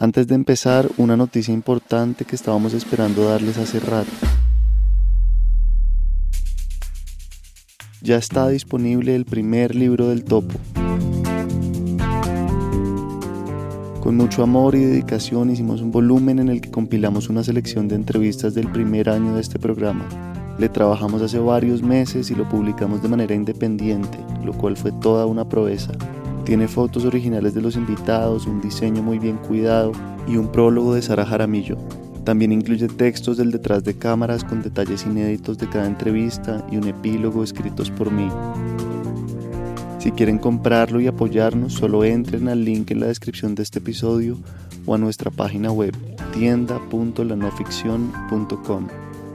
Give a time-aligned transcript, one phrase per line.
[0.00, 4.12] Antes de empezar, una noticia importante que estábamos esperando darles hace rato.
[8.00, 10.54] Ya está disponible el primer libro del topo.
[14.00, 17.96] Con mucho amor y dedicación hicimos un volumen en el que compilamos una selección de
[17.96, 20.08] entrevistas del primer año de este programa.
[20.60, 25.26] Le trabajamos hace varios meses y lo publicamos de manera independiente, lo cual fue toda
[25.26, 25.90] una proeza.
[26.48, 29.92] Tiene fotos originales de los invitados, un diseño muy bien cuidado
[30.26, 31.76] y un prólogo de Sara Jaramillo.
[32.24, 36.88] También incluye textos del detrás de cámaras con detalles inéditos de cada entrevista y un
[36.88, 38.30] epílogo escritos por mí.
[39.98, 44.38] Si quieren comprarlo y apoyarnos, solo entren al link en la descripción de este episodio
[44.86, 45.94] o a nuestra página web
[46.32, 48.86] tienda.lanoficción.com.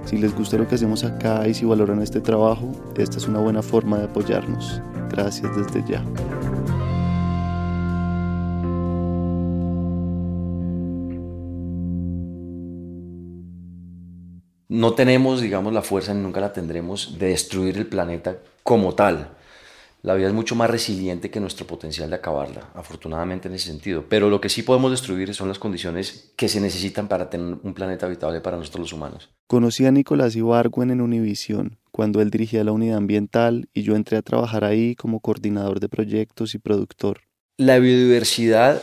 [0.05, 3.37] Si les gusta lo que hacemos acá y si valoran este trabajo, esta es una
[3.37, 4.81] buena forma de apoyarnos.
[5.11, 6.03] Gracias desde ya.
[14.69, 19.29] No tenemos, digamos, la fuerza, ni nunca la tendremos, de destruir el planeta como tal.
[20.01, 24.03] La vida es mucho más resiliente que nuestro potencial de acabarla, afortunadamente en ese sentido.
[24.09, 27.73] Pero lo que sí podemos destruir son las condiciones que se necesitan para tener un
[27.73, 29.29] planeta habitable para nosotros los humanos.
[29.47, 34.17] Conocí a Nicolás Ibargüen en Univisión, cuando él dirigía la unidad ambiental y yo entré
[34.17, 37.21] a trabajar ahí como coordinador de proyectos y productor.
[37.55, 38.81] La biodiversidad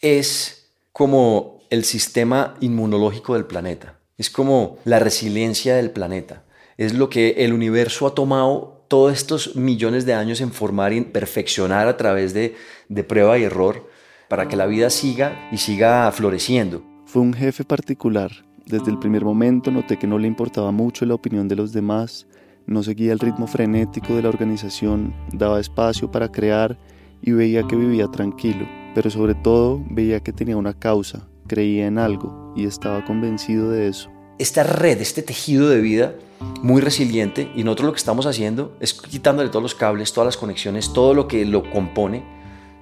[0.00, 3.95] es como el sistema inmunológico del planeta.
[4.18, 6.44] Es como la resiliencia del planeta.
[6.78, 11.02] Es lo que el universo ha tomado todos estos millones de años en formar y
[11.02, 12.54] perfeccionar a través de,
[12.88, 13.90] de prueba y error
[14.28, 16.82] para que la vida siga y siga floreciendo.
[17.04, 18.30] Fue un jefe particular.
[18.64, 22.26] Desde el primer momento noté que no le importaba mucho la opinión de los demás,
[22.66, 26.78] no seguía el ritmo frenético de la organización, daba espacio para crear
[27.20, 31.98] y veía que vivía tranquilo, pero sobre todo veía que tenía una causa, creía en
[31.98, 34.10] algo y estaba convencido de eso.
[34.38, 36.14] Esta red, este tejido de vida
[36.62, 40.36] muy resiliente y nosotros lo que estamos haciendo es quitándole todos los cables, todas las
[40.36, 42.24] conexiones, todo lo que lo compone.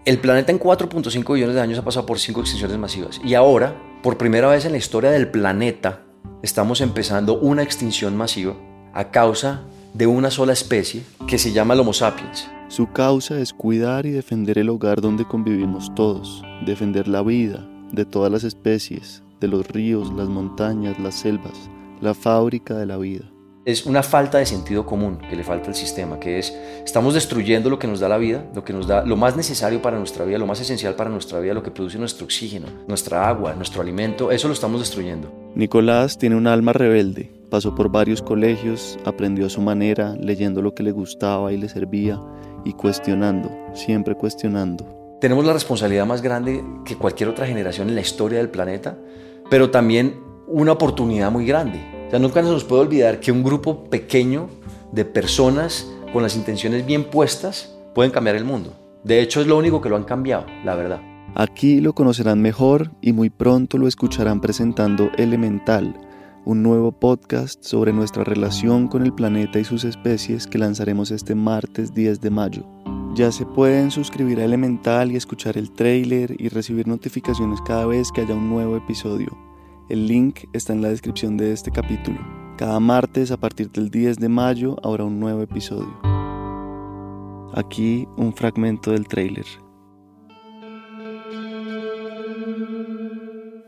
[0.04, 3.80] El planeta en 4.5 billones de años ha pasado por cinco extinciones masivas y ahora,
[4.03, 6.03] por primera vez en la historia del planeta,
[6.42, 8.54] estamos empezando una extinción masiva
[8.92, 9.62] a causa
[9.94, 12.50] de una sola especie que se llama el Homo sapiens.
[12.69, 18.05] Su causa es cuidar y defender el hogar donde convivimos todos, defender la vida, de
[18.05, 23.31] todas las especies, de los ríos, las montañas, las selvas, la fábrica de la vida.
[23.65, 27.71] Es una falta de sentido común que le falta al sistema, que es estamos destruyendo
[27.71, 30.27] lo que nos da la vida, lo que nos da lo más necesario para nuestra
[30.27, 33.81] vida, lo más esencial para nuestra vida, lo que produce nuestro oxígeno, nuestra agua, nuestro
[33.81, 35.33] alimento, eso lo estamos destruyendo.
[35.55, 40.75] Nicolás tiene un alma rebelde, pasó por varios colegios, aprendió a su manera, leyendo lo
[40.75, 42.21] que le gustaba y le servía
[42.66, 45.03] y cuestionando, siempre cuestionando.
[45.20, 48.97] Tenemos la responsabilidad más grande que cualquier otra generación en la historia del planeta,
[49.48, 51.80] pero también una oportunidad muy grande.
[52.06, 54.48] O sea, nunca nos puede olvidar que un grupo pequeño
[54.92, 58.74] de personas con las intenciones bien puestas pueden cambiar el mundo.
[59.03, 61.00] De hecho, es lo único que lo han cambiado, la verdad.
[61.34, 65.94] Aquí lo conocerán mejor y muy pronto lo escucharán presentando Elemental,
[66.44, 71.34] un nuevo podcast sobre nuestra relación con el planeta y sus especies que lanzaremos este
[71.34, 72.94] martes 10 de mayo.
[73.14, 78.10] Ya se pueden suscribir a Elemental y escuchar el trailer y recibir notificaciones cada vez
[78.10, 79.28] que haya un nuevo episodio.
[79.88, 82.19] El link está en la descripción de este capítulo.
[82.58, 85.97] Cada martes a partir del 10 de mayo habrá un nuevo episodio.
[87.54, 89.47] Aquí un fragmento del trailer.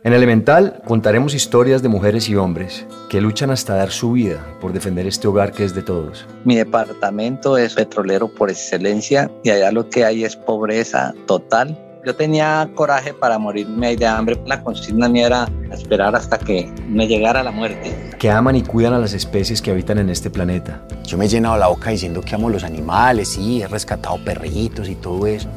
[0.06, 4.72] En Elemental contaremos historias de mujeres y hombres que luchan hasta dar su vida por
[4.72, 6.28] defender este hogar que es de todos.
[6.44, 11.76] Mi departamento es petrolero por excelencia y allá lo que hay es pobreza total.
[12.04, 14.40] Yo tenía coraje para morirme de hambre.
[14.46, 18.12] La consigna mía era esperar hasta que me llegara la muerte.
[18.16, 20.86] Que aman y cuidan a las especies que habitan en este planeta.
[21.04, 24.88] Yo me he llenado la boca diciendo que amo los animales, sí, he rescatado perritos
[24.88, 25.48] y todo eso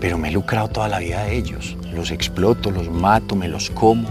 [0.00, 1.76] pero me he lucrado toda la vida de ellos.
[1.92, 4.08] Los exploto, los mato, me los como.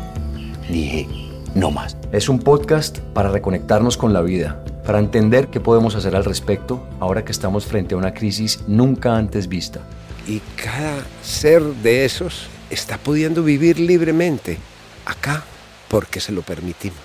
[0.69, 1.07] Dije,
[1.53, 1.97] no más.
[2.11, 6.85] Es un podcast para reconectarnos con la vida, para entender qué podemos hacer al respecto
[6.99, 9.81] ahora que estamos frente a una crisis nunca antes vista.
[10.27, 14.57] Y cada ser de esos está pudiendo vivir libremente
[15.05, 15.43] acá
[15.87, 16.97] porque se lo permitimos,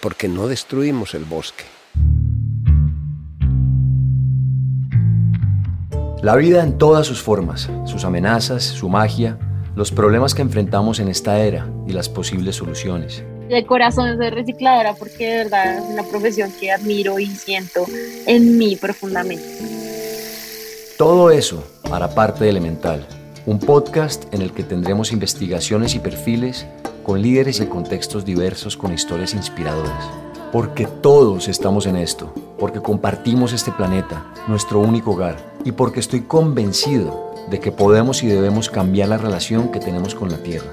[0.00, 1.64] porque no destruimos el bosque.
[6.22, 9.36] La vida en todas sus formas, sus amenazas, su magia,
[9.74, 13.24] los problemas que enfrentamos en esta era y las posibles soluciones.
[13.48, 17.86] De corazón soy recicladora porque de verdad es una profesión que admiro y siento
[18.24, 19.44] en mí profundamente.
[20.96, 23.04] Todo eso para parte de Elemental,
[23.44, 26.68] un podcast en el que tendremos investigaciones y perfiles
[27.02, 30.08] con líderes y contextos diversos con historias inspiradoras.
[30.52, 36.22] Porque todos estamos en esto, porque compartimos este planeta, nuestro único hogar, y porque estoy
[36.22, 40.70] convencido de que podemos y debemos cambiar la relación que tenemos con la Tierra.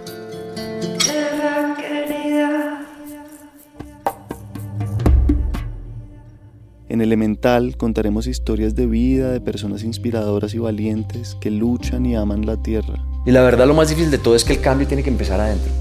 [6.87, 12.45] En Elemental contaremos historias de vida de personas inspiradoras y valientes que luchan y aman
[12.45, 12.95] la Tierra.
[13.25, 15.39] Y la verdad lo más difícil de todo es que el cambio tiene que empezar
[15.39, 15.71] adentro.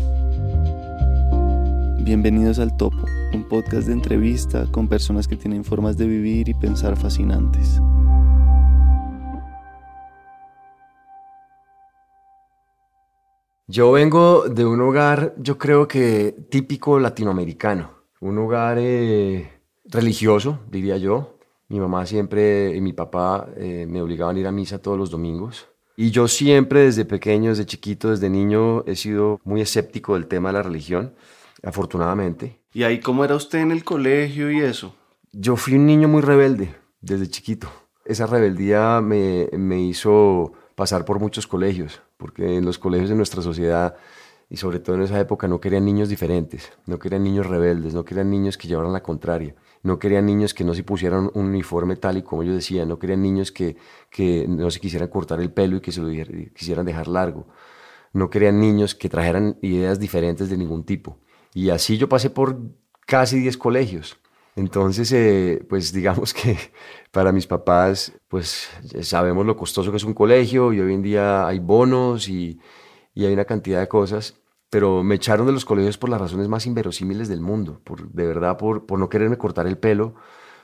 [2.00, 3.04] Bienvenidos al Topo,
[3.34, 7.80] un podcast de entrevista con personas que tienen formas de vivir y pensar fascinantes.
[13.70, 20.96] Yo vengo de un hogar, yo creo que típico latinoamericano, un hogar eh, religioso, diría
[20.96, 21.36] yo.
[21.68, 25.10] Mi mamá siempre y mi papá eh, me obligaban a ir a misa todos los
[25.10, 25.68] domingos.
[25.98, 30.48] Y yo siempre, desde pequeño, desde chiquito, desde niño, he sido muy escéptico del tema
[30.48, 31.12] de la religión
[31.62, 32.62] afortunadamente.
[32.72, 34.94] ¿Y ahí cómo era usted en el colegio y eso?
[35.30, 37.68] Yo fui un niño muy rebelde desde chiquito.
[38.06, 43.40] Esa rebeldía me, me hizo pasar por muchos colegios, porque en los colegios de nuestra
[43.40, 43.96] sociedad
[44.50, 48.04] y sobre todo en esa época no querían niños diferentes, no querían niños rebeldes, no
[48.04, 51.96] querían niños que llevaran la contraria, no querían niños que no se pusieran un uniforme
[51.96, 53.76] tal y como yo decía, no querían niños que,
[54.10, 56.08] que no se quisieran cortar el pelo y que se lo
[56.54, 57.46] quisieran dejar largo,
[58.12, 61.18] no querían niños que trajeran ideas diferentes de ningún tipo.
[61.54, 62.58] Y así yo pasé por
[63.06, 64.18] casi 10 colegios.
[64.58, 66.58] Entonces, eh, pues digamos que
[67.12, 68.68] para mis papás, pues
[69.02, 72.58] sabemos lo costoso que es un colegio y hoy en día hay bonos y,
[73.16, 76.66] hay una cantidad de cosas, pero me echaron de los colegios por las razones más
[76.66, 80.16] inverosímiles del mundo, por, de verdad por, por no quererme cortar el pelo,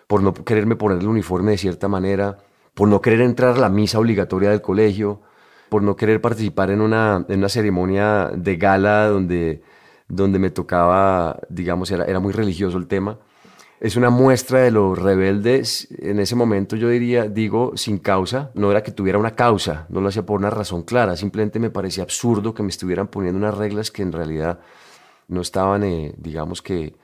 [0.09, 2.39] por no quererme poner el uniforme de cierta manera,
[2.75, 5.23] por no querer entrar a la misa obligatoria del colegio,
[5.69, 9.63] por no querer participar en una, en una ceremonia de gala donde
[10.09, 13.19] donde me tocaba, digamos, era, era muy religioso el tema.
[13.85, 15.89] Es una muestra de los rebeldes.
[15.99, 18.51] En ese momento yo diría, digo, sin causa.
[18.55, 21.19] No era que tuviera una causa, no lo hacía por una razón clara.
[21.19, 24.59] Simplemente me parecía absurdo que me estuvieran poniendo unas reglas que en realidad
[25.29, 26.97] no estaban, eh, digamos que,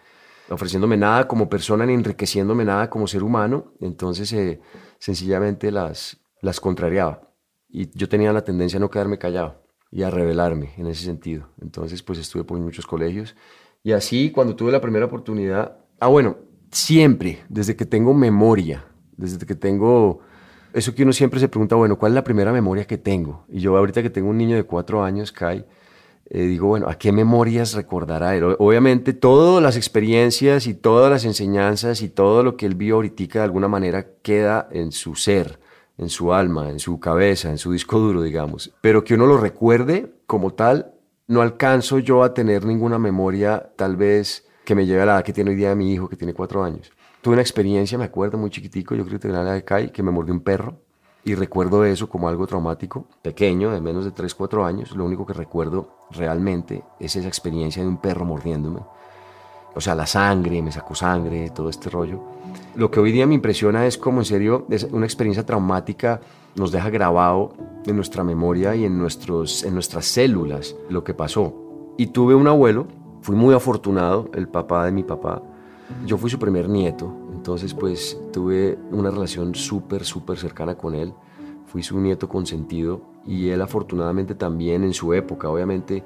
[0.48, 3.74] ofreciéndome nada como persona ni enriqueciéndome nada como ser humano.
[3.82, 4.62] Entonces, eh,
[4.98, 7.30] sencillamente las, las contrariaba.
[7.68, 11.50] Y yo tenía la tendencia a no quedarme callado y a revelarme en ese sentido.
[11.60, 13.36] Entonces, pues estuve por muchos colegios.
[13.82, 18.84] Y así, cuando tuve la primera oportunidad, ah, bueno, siempre, desde que tengo memoria,
[19.16, 20.20] desde que tengo,
[20.72, 23.44] eso que uno siempre se pregunta, bueno, ¿cuál es la primera memoria que tengo?
[23.48, 25.64] Y yo ahorita que tengo un niño de cuatro años, Kai,
[26.30, 28.56] eh, digo, bueno, ¿a qué memorias recordará él?
[28.58, 33.40] Obviamente, todas las experiencias y todas las enseñanzas y todo lo que él vio ahorita
[33.40, 35.58] de alguna manera queda en su ser
[36.00, 38.72] en su alma, en su cabeza, en su disco duro, digamos.
[38.80, 40.94] Pero que uno lo recuerde como tal,
[41.26, 45.24] no alcanzo yo a tener ninguna memoria tal vez que me lleve a la edad
[45.24, 46.92] que tiene hoy día mi hijo, que tiene cuatro años.
[47.22, 50.00] Tuve una experiencia, me acuerdo, muy chiquitico, yo creo que tenía la de Kai, que
[50.00, 50.78] me mordió un perro.
[51.24, 54.94] Y recuerdo eso como algo traumático, pequeño, de menos de 3, 4 años.
[54.94, 58.80] Lo único que recuerdo realmente es esa experiencia de un perro mordiéndome
[59.74, 62.20] o sea, la sangre, me sacó sangre, todo este rollo.
[62.74, 66.20] Lo que hoy día me impresiona es como en serio, es una experiencia traumática
[66.56, 67.52] nos deja grabado
[67.86, 71.54] en nuestra memoria y en, nuestros, en nuestras células lo que pasó.
[71.96, 72.88] Y tuve un abuelo,
[73.20, 75.42] fui muy afortunado, el papá de mi papá.
[76.06, 81.12] Yo fui su primer nieto, entonces pues tuve una relación súper, súper cercana con él.
[81.66, 86.04] Fui su nieto consentido y él afortunadamente también en su época, obviamente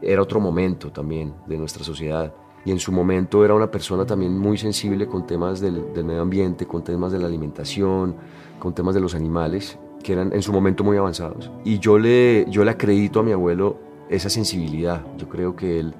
[0.00, 4.38] era otro momento también de nuestra sociedad y en su momento era una persona también
[4.38, 8.14] muy sensible con temas del, medio ambiente, con temas de la alimentación,
[8.58, 11.50] con temas de los animales, que eran en su momento muy avanzados.
[11.64, 13.78] Y yo le, yo le acredito a mi abuelo
[14.08, 15.04] esa sensibilidad.
[15.18, 15.94] Yo creo que él,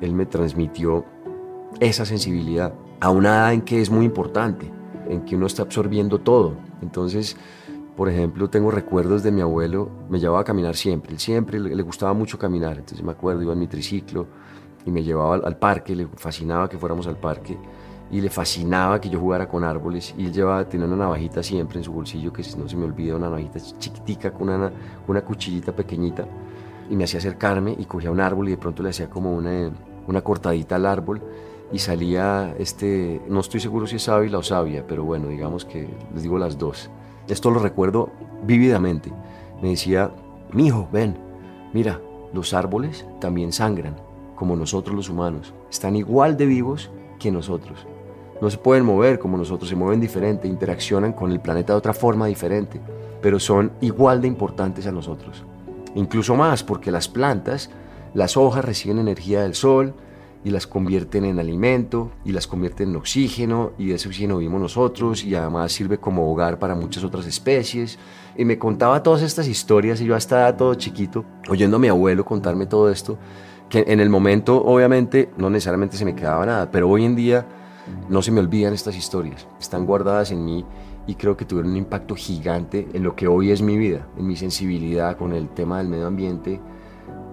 [0.00, 1.04] él me transmitió
[1.80, 4.70] esa sensibilidad a una edad en que es muy importante,
[5.08, 6.54] en que uno está absorbiendo todo.
[6.82, 7.36] Entonces,
[7.96, 11.82] por ejemplo, tengo recuerdos de mi abuelo, me llevaba a caminar siempre, él siempre le,
[11.82, 14.26] gustaba mucho caminar, entonces me acuerdo, iba en mi triciclo,
[14.84, 17.58] y me llevaba al, parque, le fascinaba que fuéramos al parque
[18.08, 21.78] y le fascinaba que yo jugara con árboles y él llevaba, tenía una navajita siempre
[21.78, 24.70] en su bolsillo que no se me olvida, una navajita chiquitica con una,
[25.08, 26.24] una cuchillita pequeñita
[26.88, 29.70] y me hacía acercarme y cogía un árbol y de pronto le hacía como una,
[30.06, 31.22] una cortadita al árbol
[31.72, 35.88] y salía este, no estoy seguro si es sábila o sabia, pero bueno, digamos que
[36.14, 36.90] les digo las dos.
[37.28, 38.10] Esto lo recuerdo
[38.44, 39.12] vívidamente.
[39.60, 40.10] Me decía,
[40.52, 41.16] mijo, ven,
[41.72, 42.00] mira,
[42.32, 43.96] los árboles también sangran,
[44.36, 45.54] como nosotros los humanos.
[45.70, 47.86] Están igual de vivos que nosotros.
[48.40, 51.94] No se pueden mover como nosotros, se mueven diferente, interaccionan con el planeta de otra
[51.94, 52.80] forma diferente,
[53.22, 55.42] pero son igual de importantes a nosotros.
[55.96, 57.70] Incluso más porque las plantas,
[58.14, 59.94] las hojas reciben energía del sol
[60.44, 64.60] y las convierten en alimento y las convierten en oxígeno y de ese oxígeno vivimos
[64.60, 67.98] nosotros y además sirve como hogar para muchas otras especies.
[68.36, 72.26] Y me contaba todas estas historias y yo hasta todo chiquito oyendo a mi abuelo
[72.26, 73.18] contarme todo esto,
[73.70, 77.46] que en el momento obviamente no necesariamente se me quedaba nada, pero hoy en día
[78.10, 80.64] no se me olvidan estas historias, están guardadas en mí
[81.06, 84.26] y creo que tuvieron un impacto gigante en lo que hoy es mi vida, en
[84.26, 86.60] mi sensibilidad con el tema del medio ambiente,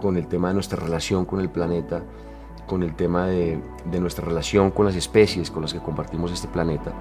[0.02, 2.04] con el tema de nuestra relación con el planeta,
[2.68, 3.62] con el tema de,
[4.00, 6.94] nuestra relación con las especies con las que compartimos este planeta.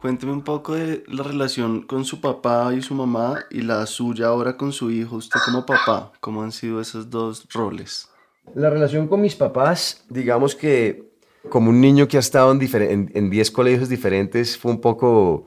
[0.00, 4.28] Cuénteme un poco de la relación con su papá y su mamá y la suya
[4.28, 8.08] ahora con su hijo, usted como papá, ¿cómo han sido esos dos roles?
[8.54, 11.08] La relación con mis papás, digamos que
[11.48, 15.46] como un niño que ha estado en 10 colegios diferentes, fue un poco,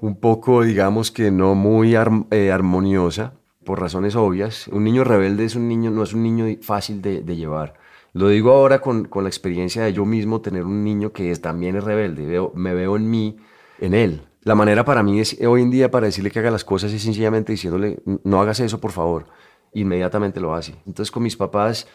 [0.00, 4.68] un poco, digamos que no muy eh, armoniosa, por razones obvias.
[4.68, 7.74] Un niño rebelde es un niño, no es un niño fácil de, llevar.
[8.12, 11.40] Lo digo ahora con, con, la experiencia de yo mismo tener un niño que es,
[11.40, 12.26] también es rebelde.
[12.26, 13.36] Veo, me veo en mí
[13.78, 14.22] en él.
[14.42, 17.02] La manera para mí es, hoy en día para decirle que haga las cosas es
[17.02, 19.26] sencillamente diciéndole, no hagas eso, por favor.
[19.74, 20.74] Inmediatamente lo hace.
[20.86, 21.86] Entonces con mis papás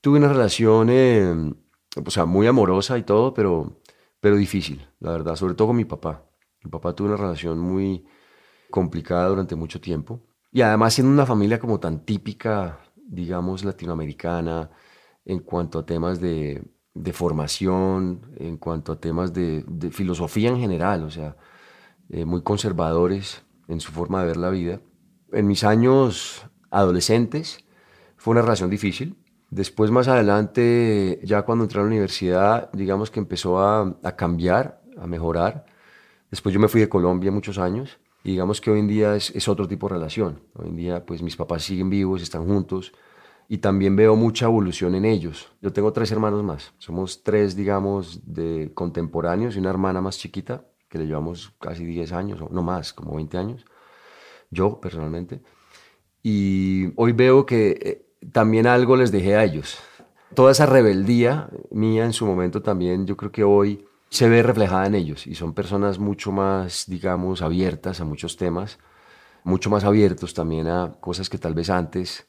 [0.00, 1.52] tuve una relación, eh,
[2.04, 3.80] o sea, muy amorosa y todo, pero,
[4.20, 6.24] pero difícil, la verdad, sobre todo con mi papá.
[6.62, 8.04] Mi papá tuvo una relación muy
[8.70, 10.20] complicada durante mucho tiempo.
[10.52, 14.70] Y además siendo una familia como tan típica, digamos, latinoamericana,
[15.24, 16.62] en cuanto a temas de,
[16.96, 21.36] de formación, en cuanto a temas de, filosofía en general, o sea,
[22.08, 24.80] eh, muy conservadores en su forma de ver la vida.
[25.32, 27.64] En mis años adolescentes
[28.16, 29.16] fue una relación difícil.
[29.56, 35.06] Después, más adelante, ya cuando entré a la universidad, digamos que empezó a, cambiar, a
[35.06, 35.64] mejorar.
[36.30, 39.30] Después yo me fui de Colombia muchos años y digamos que hoy en día es,
[39.30, 40.42] es otro tipo de relación.
[40.52, 42.92] Hoy en día, pues mis papás siguen vivos, están juntos
[43.48, 45.50] y también veo mucha evolución en ellos.
[45.62, 50.66] Yo tengo tres hermanos más, somos tres, digamos, de contemporáneos y una hermana más chiquita,
[50.90, 53.64] que le llevamos casi 10 años, o no más, como 20 años,
[54.50, 55.40] yo personalmente.
[56.22, 59.78] Y hoy veo que eh, también algo les dejé a ellos.
[60.34, 64.86] Toda esa rebeldía mía en su momento también, yo creo que hoy se ve reflejada
[64.86, 68.78] en ellos y son personas mucho más, digamos, abiertas a muchos temas,
[69.44, 72.26] mucho más abiertos también a cosas que tal vez antes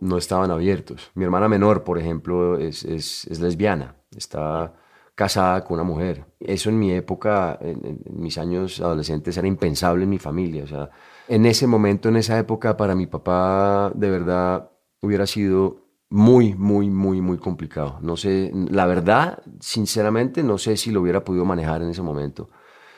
[0.00, 1.10] no estaban abiertos.
[1.14, 4.74] Mi hermana menor, por ejemplo, es, es, lesbiana, está
[5.14, 6.26] casada con una mujer.
[6.40, 10.64] Eso en mi época, en, mis años adolescentes, era impensable en mi familia.
[10.64, 10.90] O sea,
[11.28, 14.70] en ese momento, en esa época, para mi papá, de verdad,
[15.04, 17.98] hubiera sido muy, muy, muy, muy complicado.
[18.00, 22.48] No sé, la verdad, sinceramente, no sé si lo hubiera podido manejar en ese momento.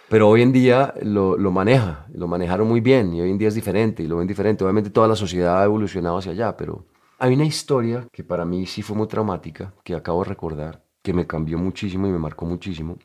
[0.08, 3.48] Pero hoy en día lo, lo, maneja, lo manejaron muy bien y hoy en día
[3.48, 4.62] es diferente y lo ven diferente.
[4.62, 6.86] Obviamente toda la sociedad ha evolucionado hacia allá, pero
[7.18, 11.12] hay una historia que para mí sí fue muy traumática, que acabo de recordar, que
[11.12, 12.98] me cambió muchísimo y me marcó muchísimo.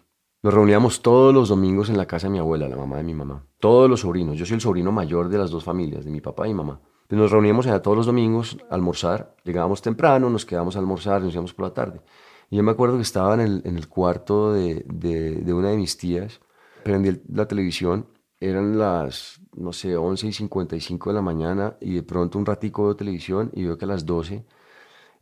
[0.43, 3.13] Nos reuníamos todos los domingos en la casa de mi abuela, la mamá de mi
[3.13, 3.45] mamá.
[3.59, 4.37] Todos los sobrinos.
[4.37, 6.81] Yo soy el sobrino mayor de las dos familias, de mi papá y mamá.
[7.15, 9.35] Nos reuníamos allá todos los domingos a almorzar.
[9.43, 12.01] Llegábamos temprano, nos quedábamos a almorzar, nos íbamos por la tarde.
[12.49, 15.69] Y yo me acuerdo que estaba en el, en el cuarto de, de, de una
[15.69, 16.41] de mis tías
[16.83, 18.07] prendí la televisión,
[18.39, 22.89] eran las, no sé, 11 y 55 de la mañana y de pronto un ratico
[22.89, 24.45] de televisión y veo que a las 12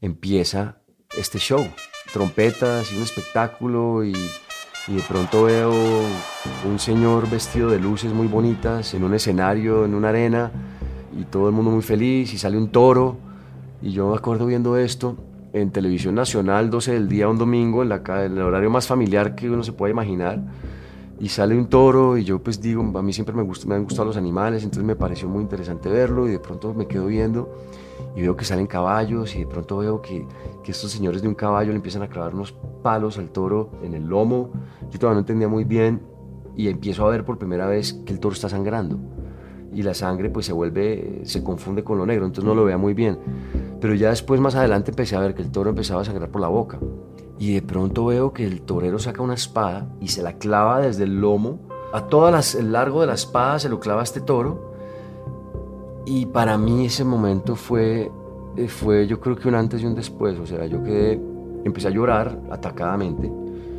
[0.01, 0.81] empieza
[1.17, 1.65] este show,
[2.13, 4.13] trompetas y un espectáculo y,
[4.87, 5.71] y de pronto veo
[6.65, 10.51] un señor vestido de luces muy bonitas en un escenario, en una arena
[11.17, 13.17] y todo el mundo muy feliz y sale un toro
[13.81, 15.15] y yo me acuerdo viendo esto
[15.53, 19.35] en televisión nacional 12 del día un domingo en, la, en el horario más familiar
[19.35, 20.41] que uno se puede imaginar
[21.19, 23.83] y sale un toro y yo pues digo, a mí siempre me, gusta, me han
[23.83, 27.53] gustado los animales, entonces me pareció muy interesante verlo y de pronto me quedo viendo
[28.15, 30.25] y veo que salen caballos y de pronto veo que,
[30.63, 33.93] que estos señores de un caballo le empiezan a clavar unos palos al toro en
[33.93, 34.51] el lomo.
[34.91, 36.01] Yo todavía no entendía muy bien
[36.55, 38.97] y empiezo a ver por primera vez que el toro está sangrando
[39.73, 42.77] y la sangre pues se vuelve, se confunde con lo negro, entonces no lo vea
[42.77, 43.17] muy bien.
[43.79, 46.41] Pero ya después, más adelante, empecé a ver que el toro empezaba a sangrar por
[46.41, 46.79] la boca.
[47.37, 51.05] Y de pronto veo que el torero saca una espada y se la clava desde
[51.05, 51.59] el lomo.
[51.93, 54.73] A todo el largo de la espada se lo clava este toro.
[56.05, 58.11] Y para mí ese momento fue,
[58.57, 60.37] eh, fue yo creo que un antes y un después.
[60.39, 61.21] O sea, yo quedé,
[61.63, 63.31] empecé a llorar atacadamente.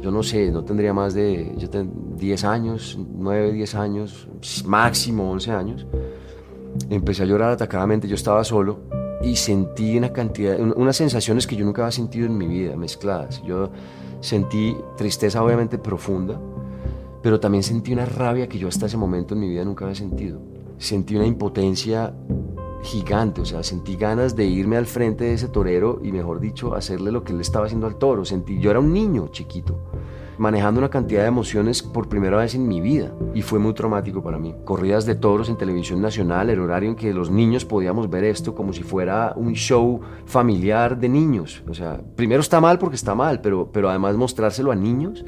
[0.02, 4.28] Yo no sé, no tendría más de yo 10 años, 9, 10 años,
[4.64, 5.86] máximo 11 años.
[6.88, 8.80] Empecé a llorar atacadamente, yo estaba solo
[9.22, 13.42] y sentí una cantidad, unas sensaciones que yo nunca había sentido en mi vida, mezcladas.
[13.42, 13.70] Yo
[14.20, 16.40] sentí tristeza obviamente profunda,
[17.22, 19.96] pero también sentí una rabia que yo hasta ese momento en mi vida nunca había
[19.96, 20.40] sentido.
[20.78, 22.14] Sentí una impotencia
[22.82, 26.74] gigante, o sea, sentí ganas de irme al frente de ese torero y mejor dicho,
[26.74, 28.24] hacerle lo que él estaba haciendo al toro.
[28.24, 29.78] Sentí, yo era un niño chiquito
[30.40, 34.22] manejando una cantidad de emociones por primera vez en mi vida y fue muy traumático
[34.22, 34.54] para mí.
[34.64, 38.54] Corridas de toros en televisión nacional, el horario en que los niños podíamos ver esto
[38.54, 41.62] como si fuera un show familiar de niños.
[41.68, 45.26] O sea, primero está mal porque está mal, pero, pero además mostrárselo a niños.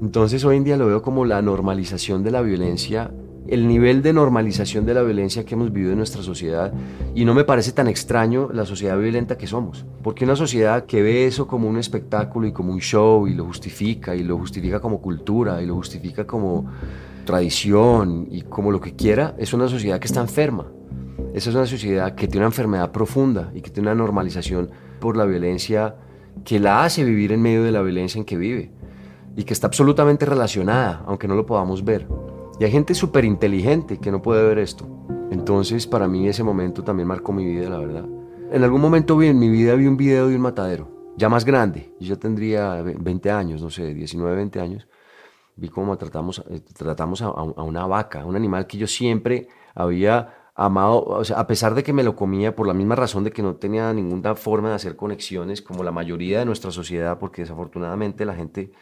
[0.00, 3.10] Entonces hoy en día lo veo como la normalización de la violencia
[3.48, 6.72] el nivel de normalización de la violencia que hemos vivido en nuestra sociedad
[7.14, 11.02] y no me parece tan extraño la sociedad violenta que somos, porque una sociedad que
[11.02, 14.80] ve eso como un espectáculo y como un show y lo justifica y lo justifica
[14.80, 16.66] como cultura y lo justifica como
[17.24, 20.66] tradición y como lo que quiera, es una sociedad que está enferma.
[21.34, 25.16] Esa es una sociedad que tiene una enfermedad profunda y que tiene una normalización por
[25.16, 25.96] la violencia
[26.44, 28.70] que la hace vivir en medio de la violencia en que vive
[29.36, 32.06] y que está absolutamente relacionada, aunque no lo podamos ver.
[32.58, 34.86] Y hay gente súper inteligente que no puede ver esto.
[35.30, 38.06] Entonces, para mí ese momento también marcó mi vida, la verdad.
[38.50, 41.44] En algún momento vi en mi vida vi un video de un matadero, ya más
[41.44, 41.92] grande.
[42.00, 44.88] Yo tendría 20 años, no sé, 19, 20 años.
[45.56, 50.34] Vi cómo tratamos, eh, tratamos a, a una vaca, un animal que yo siempre había
[50.54, 53.30] amado, o sea, a pesar de que me lo comía por la misma razón de
[53.30, 57.42] que no tenía ninguna forma de hacer conexiones, como la mayoría de nuestra sociedad, porque
[57.42, 58.72] desafortunadamente la gente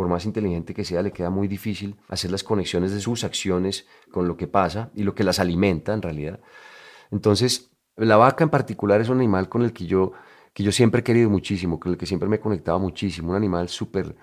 [0.00, 3.86] por más inteligente que sea, le queda muy difícil hacer las conexiones de sus acciones
[4.10, 6.40] con lo que pasa y lo que las alimenta en realidad.
[7.10, 10.12] Entonces, la vaca en particular es un animal con el que yo,
[10.54, 13.36] que yo siempre he querido muchísimo, con el que siempre me he conectado muchísimo, un
[13.36, 14.16] animal súper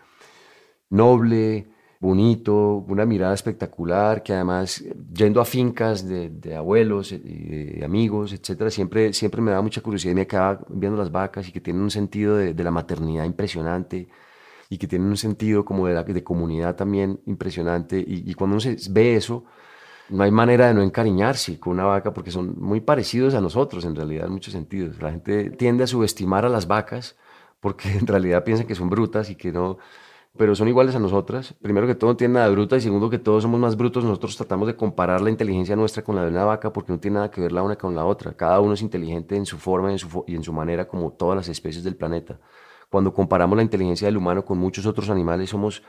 [0.90, 1.68] noble,
[2.00, 8.72] bonito, una mirada espectacular, que además, yendo a fincas de, abuelos y de amigos, etcétera,
[8.72, 11.84] siempre, siempre me da mucha curiosidad y me acaba viendo las vacas y que tienen
[11.84, 14.08] un sentido de la maternidad impresionante
[14.70, 18.04] y que tienen un sentido como de, de comunidad también impresionante.
[18.06, 19.46] Y, cuando uno ve eso,
[20.10, 23.86] no hay manera de no encariñarse con una vaca porque son muy parecidos a nosotros
[23.86, 25.02] en realidad en muchos sentidos.
[25.02, 27.18] La gente tiende a subestimar a las vacas
[27.60, 29.78] porque en realidad piensan que son brutas y que no,
[30.38, 31.56] pero son iguales a nosotras.
[31.62, 34.04] Primero que todo no tienen nada de bruta y segundo que todos somos más brutos.
[34.04, 37.16] Nosotros tratamos de comparar la inteligencia nuestra con la de una vaca porque no tiene
[37.16, 38.34] nada que ver la una con la otra.
[38.34, 39.94] Cada uno es inteligente en su forma
[40.28, 42.40] y en su manera como todas las especies del planeta
[42.90, 45.84] cuando comparamos la inteligencia del humano con muchos otros animales, somos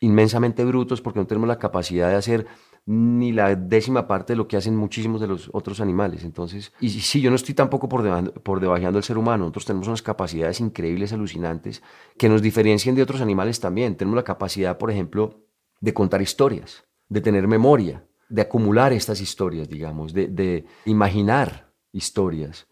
[0.00, 2.46] inmensamente brutos porque no tenemos la capacidad de hacer
[2.84, 6.24] ni la décima parte de lo que hacen muchísimos de los otros animales.
[6.24, 9.44] Entonces, y sí, yo no estoy tampoco por, por debajeando el ser humano.
[9.44, 11.82] Nosotros tenemos unas capacidades increíbles, alucinantes,
[12.18, 13.96] que nos diferencian de otros animales también.
[13.96, 15.44] Tenemos la capacidad, por ejemplo,
[15.80, 22.66] de contar historias, de tener memoria, de acumular estas historias, digamos, de imaginar historias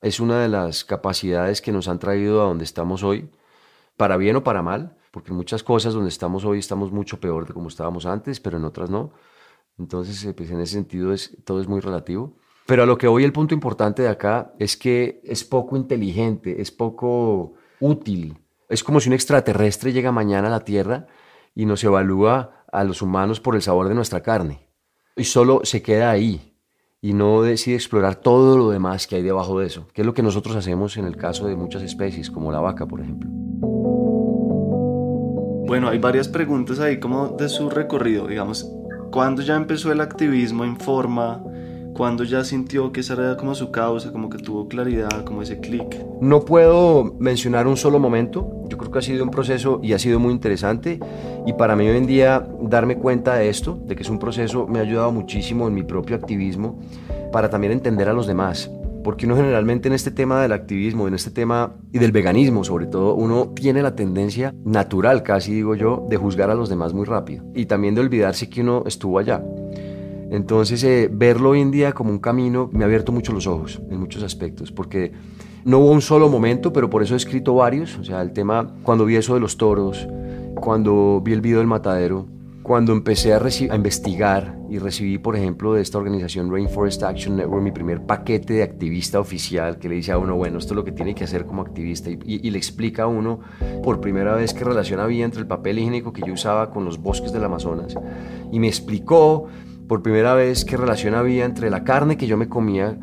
[0.00, 3.30] es una de las capacidades que nos han traído a donde estamos hoy,
[3.96, 7.52] para bien o para mal, porque muchas cosas donde estamos hoy estamos mucho peor de
[7.52, 9.12] como estábamos antes, pero en otras no.
[9.78, 12.36] Entonces, eh, pues en ese sentido todo es muy relativo.
[12.66, 16.60] Pero a lo que hoy el punto importante de acá es que es poco inteligente,
[16.60, 18.38] es poco útil.
[18.68, 21.06] Es como si un extraterrestre llega mañana a la Tierra
[21.54, 24.68] y nos evalúa a los humanos por el sabor de nuestra carne.
[25.16, 26.49] Y solo se queda ahí,
[27.02, 30.12] y no decide explorar todo lo demás que hay debajo de eso, que es lo
[30.12, 33.30] que nosotros hacemos en el caso de muchas especies, como la vaca, por ejemplo.
[35.66, 38.70] Bueno, hay varias preguntas ahí como de su recorrido, digamos,
[39.10, 41.42] ¿cuándo ya empezó el activismo en forma?
[42.00, 45.60] ¿Cuándo ya sintió que esa era como su causa, como que tuvo claridad, como ese
[45.60, 46.02] clic?
[46.22, 49.98] No puedo mencionar un solo momento, yo creo que ha sido un proceso y ha
[49.98, 50.98] sido muy interesante
[51.44, 54.66] y para mí hoy en día darme cuenta de esto, de que es un proceso,
[54.66, 56.80] me ha ayudado muchísimo en mi propio activismo
[57.32, 58.70] para también entender a los demás.
[59.04, 62.86] Porque uno generalmente en este tema del activismo, en este tema y del veganismo sobre
[62.86, 67.04] todo, uno tiene la tendencia natural, casi digo yo, de juzgar a los demás muy
[67.04, 69.42] rápido y también de olvidarse que uno estuvo allá.
[70.30, 73.80] Entonces, eh, verlo hoy en día como un camino me ha abierto mucho los ojos
[73.90, 75.12] en muchos aspectos, porque
[75.64, 77.98] no hubo un solo momento, pero por eso he escrito varios.
[77.98, 80.06] O sea, el tema, cuando vi eso de los toros,
[80.54, 82.26] cuando vi el video del matadero,
[82.62, 87.72] cuando empecé a, investigar y recibí, por ejemplo, de esta organización Rainforest Action Network mi
[87.72, 90.92] primer paquete de activista oficial que le dice a uno, bueno, esto es lo que
[90.92, 93.40] tiene que hacer como activista y, y le explica a uno
[93.82, 96.98] por primera vez qué relación había entre el papel higiénico que yo usaba con los
[96.98, 97.96] bosques del Amazonas
[98.52, 99.48] y me explicó
[99.90, 102.96] por primera vez qué relación había entre la carne que yo me comía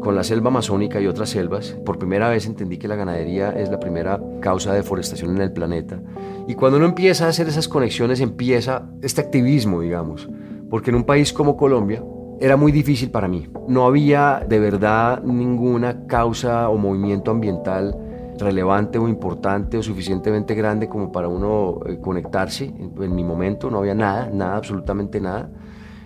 [0.00, 1.76] con la selva amazónica y otras selvas.
[1.84, 5.50] Por primera vez entendí que la ganadería es la primera causa de deforestación en el
[5.52, 6.00] planeta.
[6.46, 10.28] Y cuando uno empieza a hacer esas conexiones, empieza este activismo, digamos.
[10.70, 12.04] Porque en un país como Colombia
[12.38, 13.48] era muy difícil para mí.
[13.66, 17.96] No había de verdad ninguna causa o movimiento ambiental
[18.38, 22.66] relevante o importante o suficientemente grande como para uno eh, conectarse.
[22.66, 25.50] En, mi momento no había nada, nada, absolutamente nada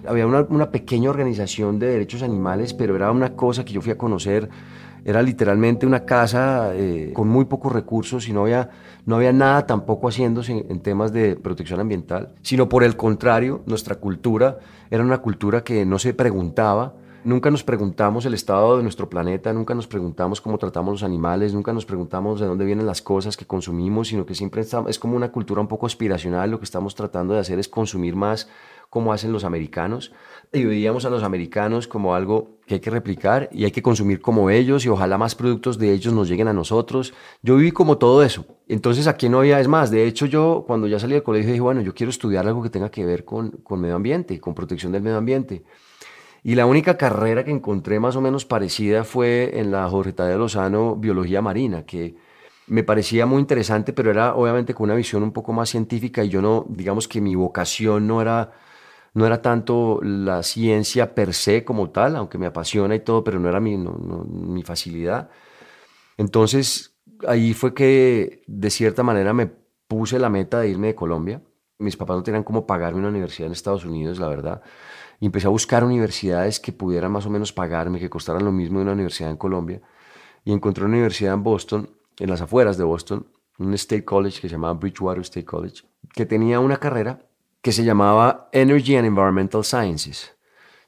[0.07, 3.99] había una, pequeña organización de derechos animales, pero era una cosa que yo fui a
[3.99, 4.49] conocer,
[5.05, 8.71] era literalmente una casa eh, con muy pocos recursos y no había,
[9.05, 13.97] no había nada tampoco haciéndose en, temas de protección ambiental, sino por el contrario, nuestra
[13.97, 14.59] cultura
[14.91, 19.53] era una cultura que no se preguntaba, Nunca nos preguntamos el estado de nuestro planeta,
[19.53, 23.37] nunca nos preguntamos cómo tratamos los animales, nunca nos preguntamos de dónde vienen las cosas
[23.37, 26.51] que consumimos, sino que siempre es como una cultura un poco aspiracional.
[26.51, 28.49] Lo que estamos tratando de hacer es consumir más
[28.91, 30.13] como hacen los americanos.
[30.53, 34.21] Y veíamos a los americanos como algo que hay que replicar y hay que consumir
[34.21, 37.15] como ellos y ojalá más productos de ellos nos lleguen a nosotros.
[37.41, 38.45] Yo viví como todo eso.
[38.67, 41.61] Entonces aquí no había, es más, de hecho yo cuando ya salí del colegio dije,
[41.61, 45.03] bueno, yo quiero estudiar algo que tenga que ver con medio ambiente, con protección del
[45.03, 45.63] medio ambiente.
[46.43, 50.39] Y la única carrera que encontré más o menos parecida fue en la Jorge Tadeo
[50.39, 52.17] Lozano Biología Marina, que
[52.67, 56.29] me parecía muy interesante, pero era obviamente con una visión un poco más científica y
[56.31, 58.53] yo no, digamos que mi vocación no era
[59.15, 63.39] no era tanto la ciencia per se como tal, aunque me apasiona y todo, pero
[63.39, 65.31] no era mi, mi facilidad.
[66.17, 69.51] Entonces, ahí fue que de cierta manera me
[69.89, 71.43] puse la meta de irme de Colombia.
[71.79, 74.63] Mis papás no tenían cómo pagarme una universidad en Estados Unidos, la verdad.
[75.23, 78.79] Y empecé a buscar universidades que pudieran más o menos pagarme, que costaran lo mismo
[78.79, 79.81] de una universidad en Colombia.
[80.45, 84.49] Y encontré una universidad en Boston, en las afueras de Boston, un State College que
[84.49, 87.21] se llamaba Bridgewater State College, que tenía una carrera
[87.61, 90.35] que se llamaba Energy and Environmental Sciences.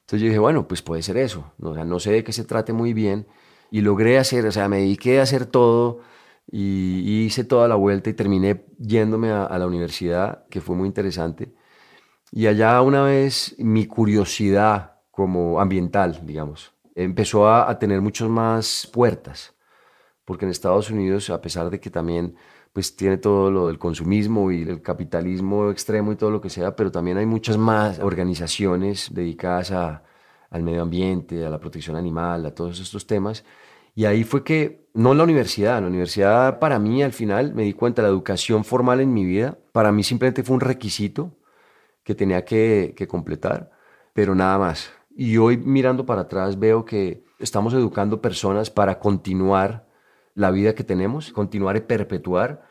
[0.01, 1.53] Entonces yo dije, bueno, pues puede ser eso.
[1.61, 3.27] O sea, no sé de qué se trate muy bien.
[3.71, 6.01] Y logré hacer, o sea, me dediqué a hacer todo
[6.51, 11.55] y, hice toda la vuelta y terminé yéndome a, la universidad, que fue muy interesante.
[12.35, 19.55] Y allá una vez mi curiosidad como ambiental, digamos, empezó a, tener muchas más puertas.
[20.25, 22.35] Porque en Estados Unidos, a pesar de que también
[22.73, 26.75] pues tiene todo lo del consumismo y el capitalismo extremo y todo lo que sea,
[26.75, 30.03] pero también hay muchas más organizaciones dedicadas a,
[30.49, 33.45] al medio ambiente, a la protección animal, a todos estos temas.
[33.95, 37.71] Y ahí fue que, no la universidad, la universidad para mí al final me di
[37.71, 41.31] cuenta, la educación formal en mi vida, para mí simplemente fue un requisito
[42.05, 43.71] que tenía que, completar,
[44.13, 44.93] pero nada más.
[45.13, 49.89] Y hoy mirando para atrás veo que estamos educando personas para continuar
[50.35, 52.67] la vida que tenemos, continuar y perpetuar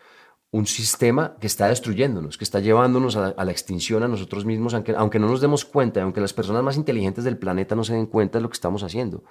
[0.52, 4.94] un sistema que está destruyéndonos, que está llevándonos a, la extinción a nosotros mismos, aunque,
[4.96, 8.06] aunque no nos demos cuenta, aunque las personas más inteligentes del planeta no se den
[8.06, 9.24] cuenta de lo que estamos haciendo.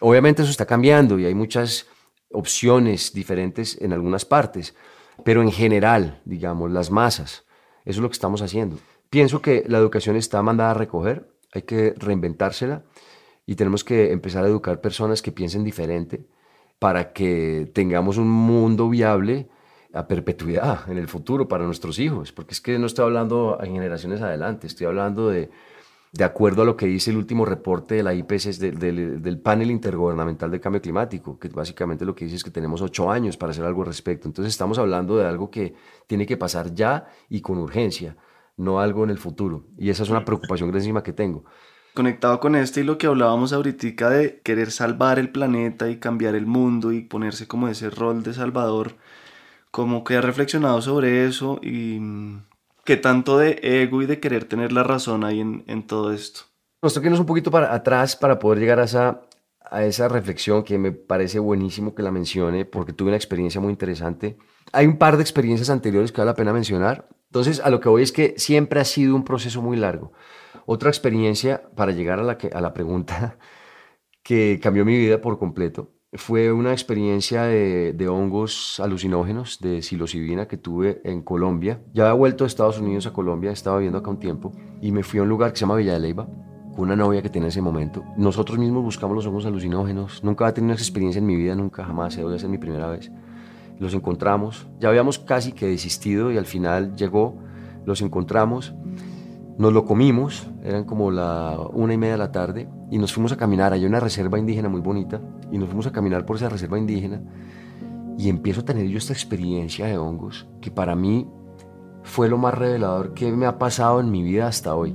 [0.00, 1.86] Obviamente eso está cambiando y hay muchas
[2.30, 4.74] opciones diferentes en algunas partes,
[5.22, 7.44] pero en general, digamos, las masas,
[7.84, 8.78] eso es lo que estamos haciendo.
[9.10, 12.84] Pienso que la educación está mandada a recoger, hay que reinventársela
[13.46, 16.26] y tenemos que empezar a educar personas que piensen diferente
[16.78, 19.48] para que tengamos un mundo viable
[19.94, 23.72] a perpetuidad en el futuro para nuestros hijos, porque es que no estoy hablando en
[23.72, 25.50] generaciones adelante, estoy hablando de,
[26.12, 29.70] de acuerdo a lo que dice el último reporte de la IPCC, del, del panel
[29.70, 33.52] intergubernamental de cambio climático, que básicamente lo que dice es que tenemos ocho años para
[33.52, 34.28] hacer algo al respecto.
[34.28, 35.74] Entonces estamos hablando de algo que
[36.06, 38.14] tiene que pasar ya y con urgencia,
[38.58, 39.64] no algo en el futuro.
[39.78, 41.44] Y esa es una preocupación grandísima que tengo
[41.98, 46.36] conectado con esto y lo que hablábamos ahorita de querer salvar el planeta y cambiar
[46.36, 48.94] el mundo y ponerse como ese rol de salvador,
[49.72, 52.44] como que ha reflexionado sobre eso y mm,
[52.84, 56.42] qué tanto de ego y de querer tener la razón hay en, en todo esto.
[56.82, 59.22] Nos toquemos un poquito para atrás para poder llegar a esa,
[59.68, 63.70] a esa reflexión que me parece buenísimo que la mencione porque tuve una experiencia muy
[63.70, 64.38] interesante.
[64.72, 67.08] Hay un par de experiencias anteriores que vale la pena mencionar.
[67.30, 70.12] Entonces, a lo que voy es que siempre ha sido un proceso muy largo.
[70.66, 73.38] Otra experiencia, para llegar a la, que, a la pregunta
[74.22, 80.56] que cambió mi vida por completo, fue una experiencia de, hongos alucinógenos, de psilocibina que
[80.56, 81.82] tuve en Colombia.
[81.92, 85.02] Ya había vuelto de Estados Unidos a Colombia, estaba viviendo acá un tiempo, y me
[85.02, 86.26] fui a un lugar que se llama Villa de Leyva,
[86.74, 88.04] con una novia que tenía en ese momento.
[88.16, 90.24] Nosotros mismos buscamos los hongos alucinógenos.
[90.24, 92.88] Nunca había tenido esa experiencia en mi vida, nunca jamás, voy a ser mi primera
[92.88, 93.10] vez.
[93.78, 97.36] Los encontramos, ya habíamos casi que desistido y al final llegó,
[97.84, 98.74] los encontramos
[99.58, 103.32] Nos lo comimos, eran como la una y media de la tarde, y nos fuimos
[103.32, 103.72] a caminar.
[103.72, 107.20] Hay una reserva indígena muy bonita, y nos fuimos a caminar por esa reserva indígena.
[108.16, 111.26] Y empiezo a tener yo esta experiencia de hongos, que para mí
[112.04, 114.94] fue lo más revelador que me ha pasado en mi vida hasta hoy.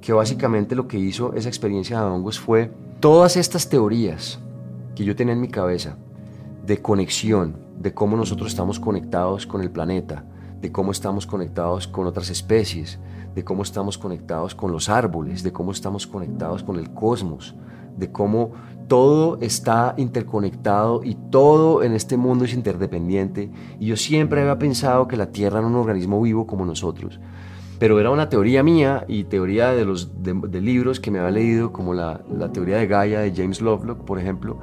[0.00, 4.38] Que básicamente lo que hizo esa experiencia de hongos fue todas estas teorías
[4.94, 5.98] que yo tenía en mi cabeza
[6.66, 10.22] de conexión, de cómo nosotros estamos conectados con el planeta,
[10.60, 12.98] de cómo estamos conectados con otras especies,
[13.34, 17.54] de cómo estamos conectados con los árboles, de cómo estamos conectados con el cosmos,
[17.96, 18.52] de cómo
[18.86, 23.50] todo está interconectado y todo en este mundo es interdependiente.
[23.78, 27.18] Y yo siempre había pensado que la Tierra era un organismo vivo como nosotros.
[27.78, 31.72] Pero era una teoría mía y teoría de los de, libros que me había leído,
[31.72, 34.58] como la, la teoría de Gaia de James Lovelock, por ejemplo.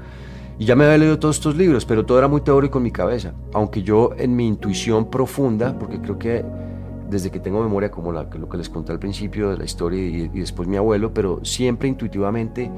[0.60, 2.92] Y ya me había leído todos estos libros, pero todo era muy teórico en mi
[2.92, 3.34] cabeza.
[3.54, 6.44] Aunque yo en mi intuición profunda, porque creo que
[7.10, 10.00] desde que tengo memoria, como la, lo que les conté al principio de la historia
[10.00, 12.72] y, después mi abuelo, pero siempre intuitivamente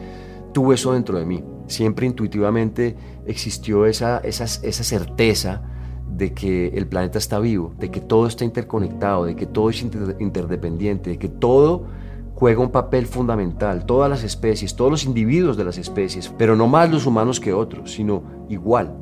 [0.53, 1.43] tuve eso dentro de mí.
[1.67, 5.61] Siempre intuitivamente existió esa, esa, esa certeza
[6.07, 9.81] de que el planeta está vivo, de que todo está interconectado, de que todo es
[9.81, 11.85] interdependiente, de que todo
[12.39, 16.67] juega un papel fundamental, todas las especies, todos los individuos de las especies, pero no
[16.67, 18.95] más los humanos que otros, sino igual.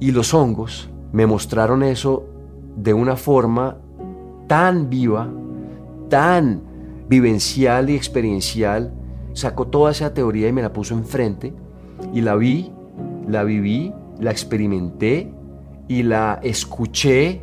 [0.00, 2.24] Y los hongos me mostraron eso
[2.74, 3.76] de una forma
[4.46, 5.28] tan viva,
[6.08, 6.62] tan
[7.08, 8.94] vivencial y experiencial,
[9.34, 11.52] sacó toda esa teoría y me la puso enfrente
[12.14, 12.72] y la vi,
[13.28, 15.30] la viví, la experimenté
[15.88, 17.42] y la escuché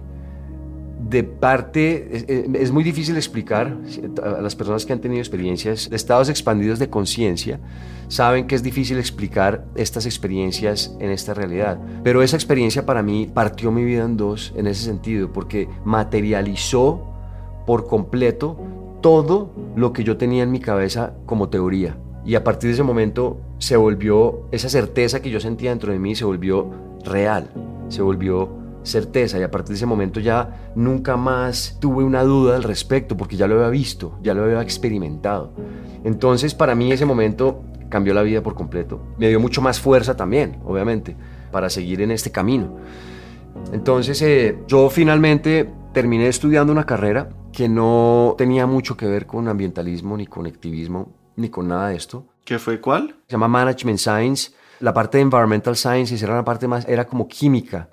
[1.10, 2.26] de parte,
[2.60, 3.78] es, muy difícil explicar
[4.24, 7.60] a las personas que han tenido experiencias de estados expandidos de conciencia,
[8.08, 11.80] saben que es difícil explicar estas experiencias en esta realidad.
[12.04, 17.02] Pero esa experiencia para mí partió mi vida en dos en ese sentido, porque materializó
[17.66, 18.58] por completo
[19.02, 21.98] todo lo que yo tenía en mi cabeza como teoría.
[22.26, 26.00] Y a partir de ese momento se volvió, esa certeza que yo sentía dentro de
[26.00, 26.72] mí se volvió
[27.04, 27.50] real,
[27.90, 32.56] se volvió certeza y a partir de ese momento ya nunca más tuve una duda
[32.56, 35.54] al respecto porque ya lo había visto, ya lo había experimentado.
[36.04, 39.00] Entonces para mí ese momento cambió la vida por completo.
[39.18, 41.16] Me dio mucho más fuerza también, obviamente,
[41.52, 42.78] para seguir en este camino.
[43.72, 49.48] Entonces eh, yo finalmente terminé estudiando una carrera que no tenía mucho que ver con
[49.48, 52.26] ambientalismo, ni con activismo, ni con nada de esto.
[52.44, 53.16] ¿Qué fue cuál?
[53.28, 54.52] Se llama Management Science.
[54.80, 57.90] La parte de Environmental Sciences era una parte más, era como química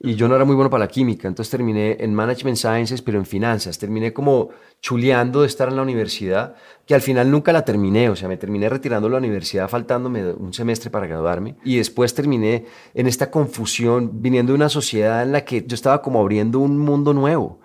[0.00, 3.18] y yo no era muy bueno para la química, entonces terminé en Management Sciences, pero
[3.18, 3.78] en finanzas.
[3.78, 8.16] Terminé como chuleando de estar en la universidad, que al final nunca la terminé, o
[8.16, 11.56] sea, me terminé retirando de la universidad faltándome un semestre para graduarme.
[11.64, 16.02] Y después terminé en esta confusión, viniendo de una sociedad en la que yo estaba
[16.02, 17.60] como abriendo un mundo nuevo.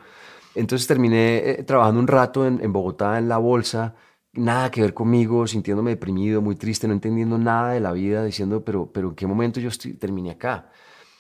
[0.56, 3.96] Entonces terminé eh, trabajando un rato en, en Bogotá en la bolsa,
[4.34, 8.64] nada que ver conmigo, sintiéndome deprimido, muy triste, no entendiendo nada de la vida, diciendo,
[8.64, 10.70] pero, pero ¿en qué momento yo terminé acá?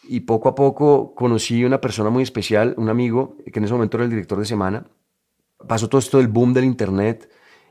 [0.09, 3.97] Y poco a poco conocí una persona muy especial, un amigo, que en ese momento
[3.97, 4.87] era el director de semana.
[5.67, 7.29] Pasó todo esto del boom del Internet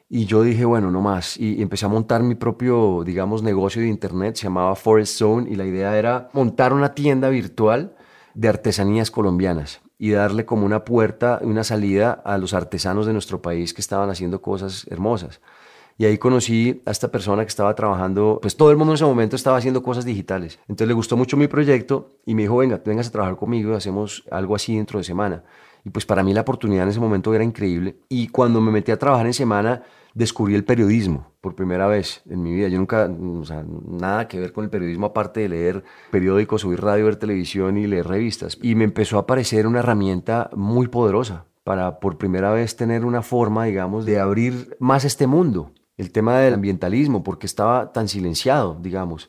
[0.09, 1.37] y yo dije, bueno, no más.
[1.37, 5.57] Y, empecé a montar mi propio, digamos, negocio de Internet, se llamaba Forest Zone y
[5.57, 7.97] la idea era montar una tienda virtual
[8.35, 13.43] de artesanías colombianas y darle como una puerta, una salida a los artesanos de nuestro
[13.43, 15.41] país que estaban haciendo cosas hermosas.
[16.01, 19.05] Y ahí conocí a esta persona que estaba trabajando, pues todo el mundo en ese
[19.05, 20.61] momento estaba haciendo cosas digitales.
[20.69, 23.75] Entonces le gustó mucho mi proyecto y me dijo, venga, vengas a trabajar conmigo y
[23.75, 25.43] hacemos algo así dentro de semana.
[25.85, 27.97] Y pues para mí la oportunidad en ese momento era increíble.
[28.09, 29.83] Y cuando me metí a trabajar en semana,
[30.15, 32.69] descubrí el periodismo por primera vez en mi vida.
[32.69, 35.83] Yo nunca, o sea, nada que ver con el periodismo aparte de leer
[36.13, 38.57] periódicos, oír radio, ver televisión y leer revistas.
[38.63, 43.23] Y me empezó a parecer una herramienta muy poderosa para por primera vez tener una
[43.23, 48.79] forma, digamos, de abrir más este mundo el tema del ambientalismo, porque estaba tan silenciado,
[48.81, 49.29] digamos.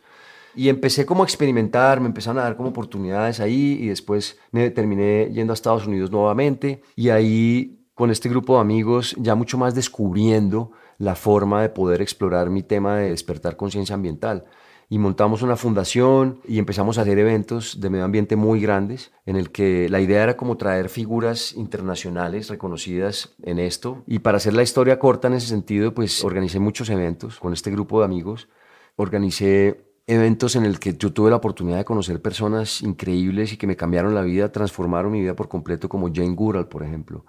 [0.56, 4.70] Y empecé como a experimentar, me empezaron a dar como oportunidades ahí y después me
[4.70, 9.58] terminé yendo a Estados Unidos nuevamente y ahí con este grupo de amigos ya mucho
[9.58, 14.46] más descubriendo la forma de poder explorar mi tema de despertar conciencia ambiental
[14.89, 19.36] y montamos una fundación y empezamos a hacer eventos de medio ambiente muy grandes en
[19.36, 24.54] el que la idea era como traer figuras internacionales reconocidas en esto y para hacer
[24.54, 28.49] la historia corta en ese sentido pues organicé muchos eventos con este grupo de amigos
[28.95, 33.67] organicé eventos en el que yo tuve la oportunidad de conocer personas increíbles y que
[33.67, 37.25] me cambiaron la vida, transformaron mi vida por completo, como Jane Goodall, por ejemplo.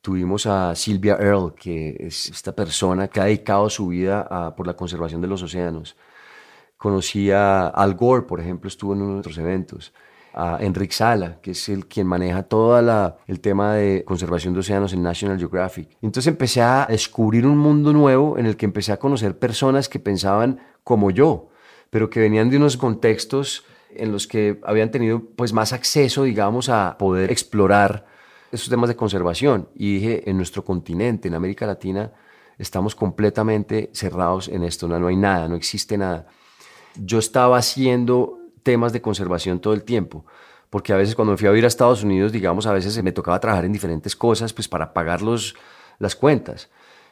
[0.00, 4.66] Tuvimos a Sylvia Earle, que es esta persona que ha dedicado su vida a, por
[4.66, 5.94] la conservación de los océanos.
[6.80, 9.92] Conocí a Al Gore, por ejemplo, estuvo en uno de nuestros eventos.
[10.32, 12.78] a Enrique Sala, que es el quien maneja todo
[13.26, 15.90] el tema de conservación de océanos en National Geographic.
[16.00, 19.98] Entonces empecé a descubrir un mundo nuevo en el que empecé a conocer personas que
[19.98, 21.48] pensaban como yo,
[21.90, 26.70] pero que venían de unos contextos en los que habían tenido pues más acceso, digamos,
[26.70, 28.06] a poder explorar
[28.52, 29.68] esos temas de conservación.
[29.74, 32.10] Y dije, en nuestro continente, en América Latina,
[32.56, 36.26] estamos completamente cerrados en esto, no, no hay nada, no existe nada.
[36.96, 40.24] Yo estaba haciendo temas de conservación todo el tiempo,
[40.70, 43.12] porque a veces cuando me fui a vivir a Estados Unidos, digamos, a veces me
[43.12, 45.54] tocaba trabajar en diferentes cosas, pues para pagar los,
[45.98, 46.70] las cuentas.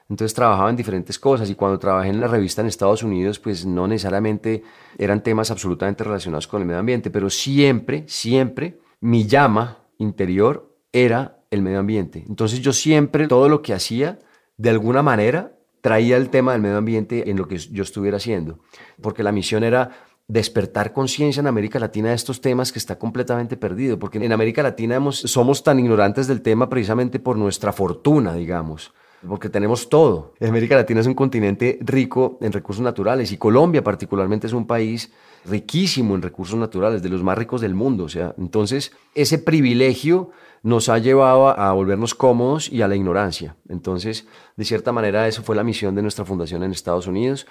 [0.09, 3.67] Entonces trabajaba en diferentes cosas y cuando trabajé en la revista en Estados Unidos, pues
[3.67, 4.63] no necesariamente
[4.97, 11.41] eran temas absolutamente relacionados con el medio ambiente, pero siempre, siempre mi llama interior era
[11.51, 12.25] el medio ambiente.
[12.27, 14.19] Entonces yo siempre, todo lo que hacía,
[14.57, 18.59] de alguna manera, traía el tema del medio ambiente en lo que yo estuviera haciendo,
[19.01, 19.91] porque la misión era
[20.27, 24.63] despertar conciencia en América Latina de estos temas que está completamente perdido, porque en América
[24.63, 28.93] Latina somos tan ignorantes del tema precisamente por nuestra fortuna, digamos
[29.27, 30.35] porque tenemos todo.
[30.41, 35.13] América Latina es un continente rico en recursos naturales y Colombia particularmente es un país
[35.45, 38.05] riquísimo en recursos naturales, de los más ricos del mundo.
[38.05, 40.31] O sea, entonces ese privilegio
[40.63, 43.57] nos ha llevado a volvernos cómodos y a la ignorancia.
[43.69, 47.47] Entonces, de cierta manera, eso fue la misión de nuestra fundación en Estados Unidos.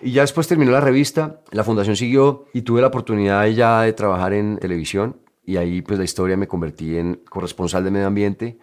[0.00, 3.92] Y ya después terminó la revista, la fundación siguió y tuve la oportunidad ya de
[3.92, 5.16] trabajar en televisión
[5.46, 8.58] y ahí pues la historia me convertí en corresponsal de medio ambiente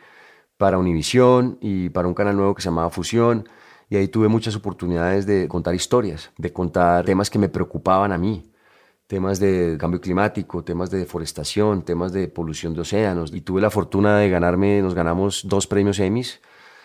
[0.58, 3.48] para Univisión y para un canal nuevo que se llamaba Fusión.
[3.90, 8.18] Y ahí tuve muchas oportunidades de contar historias, de contar temas que me preocupaban a
[8.18, 8.52] mí,
[9.08, 13.34] temas de cambio climático, temas de deforestación, temas de polución de océanos.
[13.34, 16.42] Y tuve la fortuna de ganarme, nos ganamos dos premios Emmys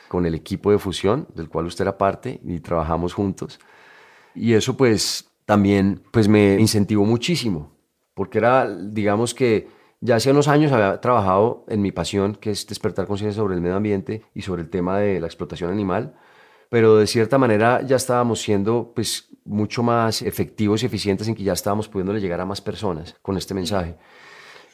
[0.08, 3.60] con el equipo de Fusión, del cual usted era parte, y trabajamos juntos.
[4.34, 7.72] Y eso pues también pues me incentivó muchísimo,
[8.14, 9.68] porque era, digamos que
[10.00, 13.60] ya hace unos años había trabajado en mi pasión, que es despertar conciencia sobre el
[13.60, 16.14] medio ambiente y sobre el tema de la explotación animal,
[16.68, 21.42] pero de cierta manera ya estábamos siendo pues mucho más efectivos y eficientes en que
[21.42, 23.96] ya estábamos pudiéndole llegar a más personas con este mensaje.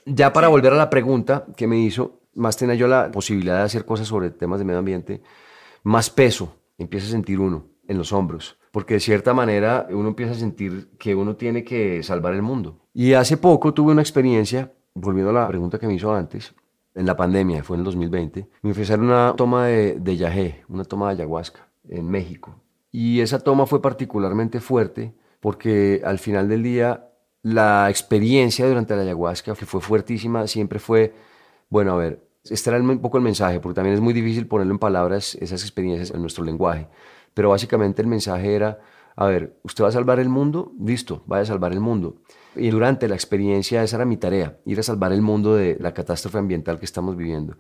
[0.05, 3.63] Ya para volver a la pregunta que me hizo, más tenía yo la posibilidad de
[3.63, 5.23] hacer cosas sobre temas de medio ambiente,
[5.85, 10.33] más peso empieza a sentir uno en los hombros, porque de cierta manera uno empieza
[10.33, 12.81] a sentir que uno tiene que salvar el mundo.
[12.93, 16.55] Y hace poco tuve una experiencia volviendo a la pregunta que me hizo antes,
[16.95, 20.85] en la pandemia, fue en el 2020, me ofrecieron una toma de, de yagé, una
[20.85, 22.61] toma de ayahuasca en México.
[22.91, 27.11] Y esa toma fue particularmente fuerte porque al final del día
[27.43, 31.15] la experiencia durante la ayahuasca, que fue fuertísima, siempre fue,
[31.69, 34.73] bueno, a ver, este era un poco el mensaje, porque también es muy difícil ponerlo
[34.73, 36.89] en palabras esas experiencias en nuestro lenguaje,
[37.35, 38.81] pero básicamente el mensaje era,
[39.17, 42.17] a ver, usted va a salvar el mundo, listo, vaya a salvar el mundo.
[42.57, 45.93] Y durante la experiencia esa era mi tarea, ir a salvar el mundo de la
[45.93, 47.59] catástrofe ambiental que estamos viviendo.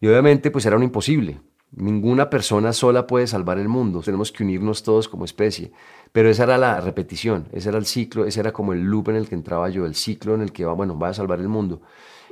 [0.00, 1.40] Y obviamente pues era un imposible.
[1.72, 5.72] Ninguna persona sola puede salvar el mundo, tenemos que unirnos todos como especie.
[6.12, 9.16] Pero esa era la repetición, ese era el ciclo, ese era como el loop en
[9.16, 11.82] el que entraba yo, el ciclo en el que, bueno, va a salvar el mundo.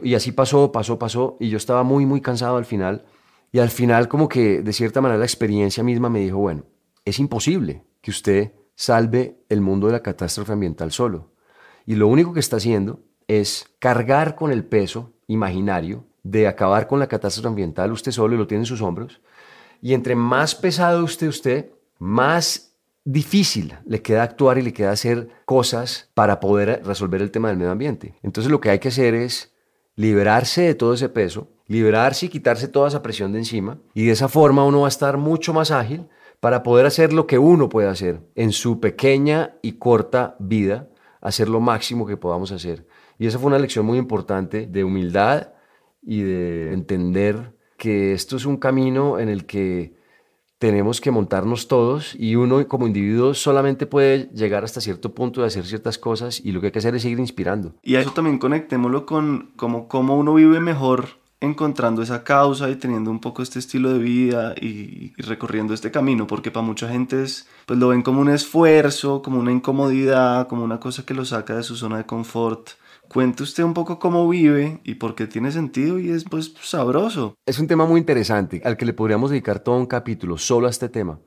[0.03, 3.05] Y así pasó, pasó, pasó, y yo estaba muy, muy cansado al final.
[3.53, 6.64] Y al final como que de cierta manera la experiencia misma me dijo, bueno,
[7.05, 11.33] es imposible que usted salve el mundo de la catástrofe ambiental solo.
[11.87, 16.99] Y lo único que está haciendo es cargar con el peso imaginario de acabar con
[16.99, 19.21] la catástrofe ambiental usted solo lo tiene en sus hombros.
[19.81, 25.29] Y entre más pesado usted usted, más difícil le queda actuar y le queda hacer
[25.47, 28.14] cosas para poder resolver el tema del medio ambiente.
[28.23, 29.55] Entonces lo que hay que hacer es
[29.97, 33.79] liberarse de todo ese peso, liberarse y quitarse toda esa presión de encima.
[33.95, 36.09] Y de esa forma uno va a estar mucho más ágil
[36.41, 40.88] para poder hacer lo que uno puede hacer en su pequeña y corta vida
[41.21, 42.87] hacer lo máximo que podamos hacer.
[43.19, 45.49] Y esa fue una lección muy importante de humildad
[46.02, 49.96] y de entender que esto es un camino en el que
[50.58, 55.46] tenemos que montarnos todos y uno como individuo solamente puede llegar hasta cierto punto de
[55.46, 57.74] hacer ciertas cosas y lo que hay que hacer es seguir inspirando.
[57.82, 62.76] Y a eso también conectémoslo con cómo, cómo uno vive mejor encontrando esa causa y
[62.76, 67.22] teniendo un poco este estilo de vida y, recorriendo este camino, porque para mucha gente
[67.22, 71.24] es, pues lo ven como un esfuerzo, como una incomodidad, como una cosa que lo
[71.24, 72.70] saca de su zona de confort.
[73.09, 77.34] Cuente usted un poco cómo vive y por qué tiene sentido y es pues sabroso.
[77.46, 80.70] Es un tema muy interesante al que le podríamos dedicar todo un capítulo solo a
[80.70, 81.18] este tema.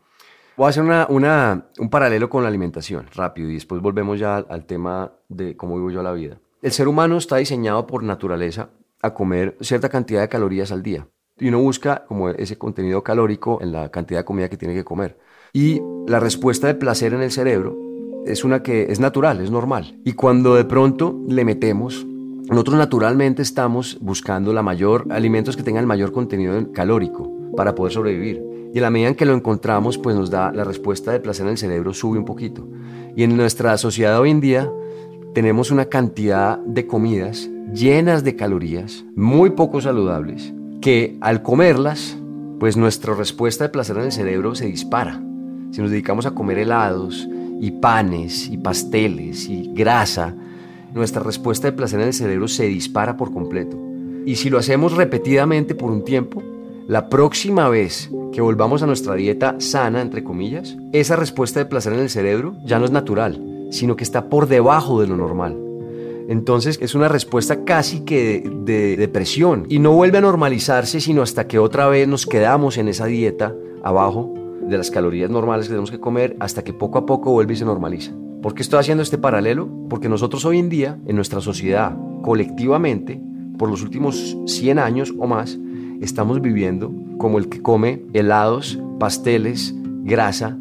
[0.57, 4.37] Voy a hacer una, una, un paralelo con la alimentación, rápido, y después volvemos ya
[4.37, 6.37] al tema de cómo vivo yo la vida.
[6.61, 8.69] El ser humano está diseñado por naturaleza
[9.01, 11.07] a comer cierta cantidad de calorías al día.
[11.39, 14.83] Y uno busca como ese contenido calórico en la cantidad de comida que tiene que
[14.83, 15.17] comer.
[15.51, 17.75] Y la respuesta de placer en el cerebro
[18.25, 19.99] es una que es natural, es normal.
[20.03, 22.05] Y cuando de pronto le metemos
[22.51, 27.93] nosotros naturalmente estamos buscando la mayor, alimentos que tengan el mayor contenido calórico para poder
[27.93, 28.43] sobrevivir.
[28.73, 31.45] Y en la medida en que lo encontramos, pues nos da la respuesta de placer
[31.45, 32.67] en el cerebro sube un poquito.
[33.15, 34.69] Y en nuestra sociedad hoy en día
[35.33, 42.17] tenemos una cantidad de comidas llenas de calorías, muy poco saludables, que al comerlas,
[42.59, 45.23] pues nuestra respuesta de placer en el cerebro se dispara.
[45.71, 47.29] Si nos dedicamos a comer helados
[47.61, 50.35] y panes y pasteles y grasa,
[50.93, 53.77] nuestra respuesta de placer en el cerebro se dispara por completo.
[54.25, 56.43] Y si lo hacemos repetidamente por un tiempo,
[56.87, 61.93] la próxima vez que volvamos a nuestra dieta sana, entre comillas, esa respuesta de placer
[61.93, 63.39] en el cerebro ya no es natural,
[63.69, 65.55] sino que está por debajo de lo normal.
[66.29, 71.47] Entonces es una respuesta casi que de, depresión y no vuelve a normalizarse sino hasta
[71.47, 73.53] que otra vez nos quedamos en esa dieta
[73.83, 74.33] abajo
[74.71, 77.57] de las calorías normales que tenemos que comer hasta que poco a poco vuelve y
[77.57, 78.13] se normaliza.
[78.41, 79.69] ¿Por qué estoy haciendo este paralelo?
[79.89, 83.21] Porque nosotros hoy en día, en nuestra sociedad, colectivamente,
[83.59, 85.59] por los últimos 100 años o más,
[86.01, 90.57] estamos viviendo como el que come helados, pasteles, grasa,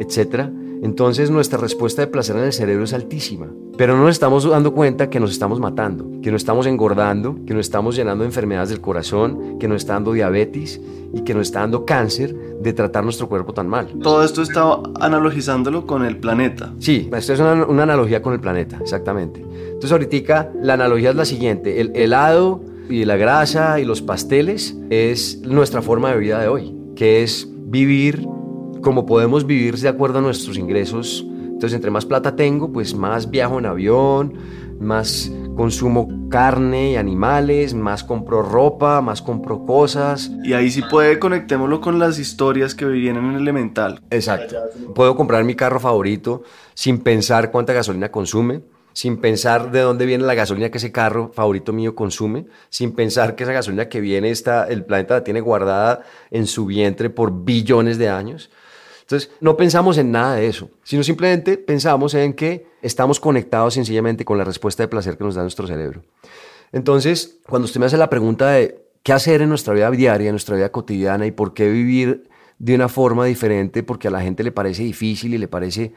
[0.00, 0.50] etc.
[0.82, 3.46] Entonces nuestra respuesta de placer en el cerebro es altísima.
[3.80, 7.54] Pero no nos estamos dando cuenta que nos estamos matando, que nos estamos engordando, que
[7.54, 10.78] nos estamos llenando de enfermedades del corazón, que nos está dando diabetes
[11.14, 13.88] y que nos está dando cáncer de tratar nuestro cuerpo tan mal.
[14.02, 16.74] Todo esto está analogizándolo con el planeta.
[16.78, 19.40] Sí, esto es una, una analogía con el planeta, exactamente.
[19.40, 22.60] Entonces ahorita la analogía es la siguiente, el helado
[22.90, 27.48] y la grasa y los pasteles es nuestra forma de vida de hoy, que es
[27.50, 28.28] vivir
[28.82, 31.26] como podemos vivir de acuerdo a nuestros ingresos
[31.60, 34.32] entonces, entre más plata tengo, pues más viajo en avión,
[34.80, 40.30] más consumo carne y animales, más compro ropa, más compro cosas.
[40.42, 44.00] Y ahí sí puede, conectémoslo con las historias que vienen en Elemental.
[44.08, 44.56] Exacto.
[44.94, 50.24] Puedo comprar mi carro favorito sin pensar cuánta gasolina consume sin pensar de dónde viene
[50.24, 54.30] la gasolina que ese carro favorito mío consume, sin pensar que esa gasolina que viene
[54.30, 56.02] está, el planeta la tiene guardada
[56.32, 58.50] en su vientre por billones de años.
[59.10, 64.24] Entonces, no pensamos en nada de eso, sino simplemente pensamos en que estamos conectados sencillamente
[64.24, 66.04] con la respuesta de placer que nos da nuestro cerebro.
[66.70, 70.34] Entonces, cuando usted me hace la pregunta de qué hacer en nuestra vida diaria, en
[70.34, 72.28] nuestra vida cotidiana y por qué vivir
[72.60, 75.92] de una forma diferente porque a la gente le parece difícil y le parece...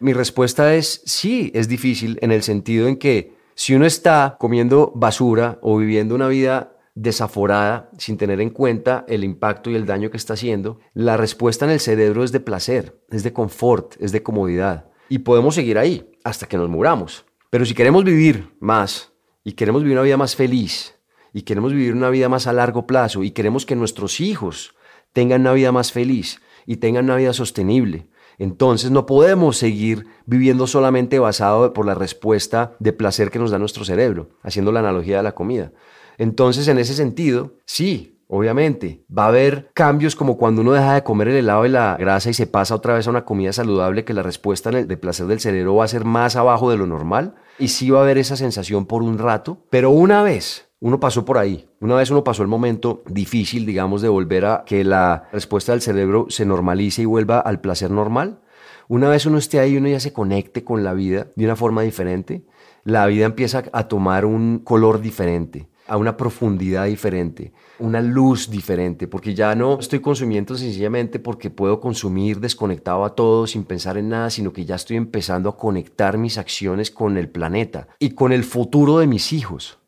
[0.00, 4.90] Mi respuesta es sí, es difícil en el sentido en que si uno está comiendo
[4.94, 10.10] basura o viviendo una vida desaforada, sin tener en cuenta el impacto y el daño
[10.10, 14.12] que está haciendo, la respuesta en el cerebro es de placer, es de confort, es
[14.12, 14.86] de comodidad.
[15.08, 17.24] Y podemos seguir ahí hasta que nos muramos.
[17.50, 20.94] Pero si queremos vivir más y queremos vivir una vida más feliz
[21.32, 24.74] y queremos vivir una vida más a largo plazo y queremos que nuestros hijos
[25.12, 30.66] tengan una vida más feliz y tengan una vida sostenible, entonces no podemos seguir viviendo
[30.66, 35.18] solamente basado por la respuesta de placer que nos da nuestro cerebro, haciendo la analogía
[35.18, 35.72] de la comida.
[36.18, 41.04] Entonces, en ese sentido, sí, obviamente, va a haber cambios como cuando uno deja de
[41.04, 44.04] comer el helado y la grasa y se pasa otra vez a una comida saludable,
[44.04, 47.34] que la respuesta de placer del cerebro va a ser más abajo de lo normal
[47.58, 51.24] y sí va a haber esa sensación por un rato, pero una vez uno pasó
[51.24, 51.68] por ahí.
[51.80, 55.80] Una vez uno pasó el momento difícil, digamos, de volver a que la respuesta del
[55.80, 58.40] cerebro se normalice y vuelva al placer normal.
[58.88, 61.82] Una vez uno esté ahí, uno ya se conecte con la vida de una forma
[61.82, 62.44] diferente,
[62.82, 69.06] la vida empieza a tomar un color diferente a una profundidad diferente, una luz diferente,
[69.06, 74.08] porque ya no estoy consumiendo sencillamente porque puedo consumir desconectado a todo sin pensar en
[74.08, 78.32] nada, sino que ya estoy empezando a conectar mis acciones con el planeta y con
[78.32, 79.78] el futuro de mis hijos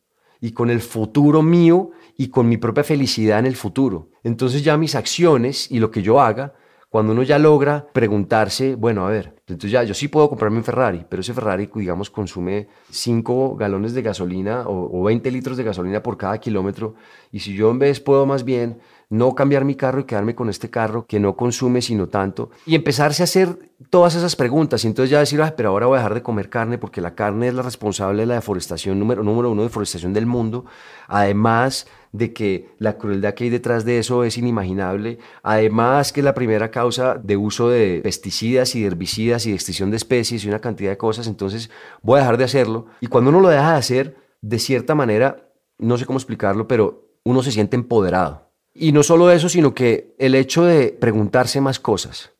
[0.40, 4.10] y con el futuro mío y con mi propia felicidad en el futuro.
[4.22, 6.54] Entonces ya mis acciones y lo que yo haga
[6.88, 10.64] cuando uno ya logra preguntarse, bueno, a ver, entonces ya yo sí puedo comprarme un
[10.64, 15.64] Ferrari, pero ese Ferrari, digamos, consume 5 galones de gasolina o, o 20 litros de
[15.64, 16.94] gasolina por cada kilómetro.
[17.32, 18.78] Y si yo en vez puedo más bien
[19.08, 22.74] no cambiar mi carro y quedarme con este carro que no consume sino tanto y
[22.74, 25.98] empezarse a hacer todas esas preguntas y entonces ya decir, ah, pero ahora voy a
[25.98, 29.50] dejar de comer carne porque la carne es la responsable de la deforestación número, número
[29.50, 30.64] uno, deforestación del mundo,
[31.06, 31.86] además
[32.16, 35.18] de que la crueldad que hay detrás de eso es inimaginable.
[35.42, 39.96] Además que la primera causa de uso de pesticidas y herbicidas y de extinción de
[39.96, 41.70] especies y una cantidad de cosas, entonces
[42.02, 42.86] voy a dejar de hacerlo.
[43.00, 47.06] Y cuando uno lo deja de hacer, de cierta manera, no sé cómo explicarlo, pero
[47.24, 48.50] uno se siente empoderado.
[48.72, 52.32] Y no solo eso, sino que el hecho de preguntarse más cosas,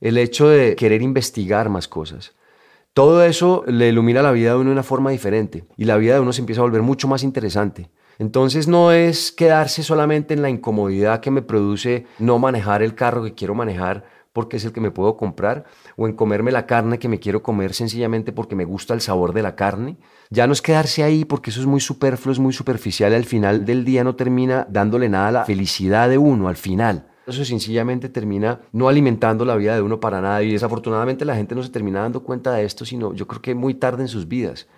[0.00, 2.34] el hecho de querer investigar más cosas,
[2.92, 6.14] todo eso le ilumina la vida de uno de una forma diferente y la vida
[6.14, 7.90] de uno se empieza a volver mucho más interesante.
[8.20, 13.24] Entonces no es quedarse solamente en la incomodidad que me produce no manejar el carro
[13.24, 14.04] que quiero manejar
[14.34, 15.64] porque es el que me puedo comprar,
[15.96, 19.32] o en comerme la carne que me quiero comer sencillamente porque me gusta el sabor
[19.32, 19.96] de la carne.
[20.28, 23.24] Ya no es quedarse ahí porque eso es muy superfluo, es muy superficial y al
[23.24, 27.08] final del día no termina dándole nada a la felicidad de uno al final.
[27.26, 31.54] Eso sencillamente termina no alimentando la vida de uno para nada y desafortunadamente la gente
[31.54, 34.28] no se termina dando cuenta de esto, sino yo creo que muy tarde en sus
[34.28, 34.68] vidas,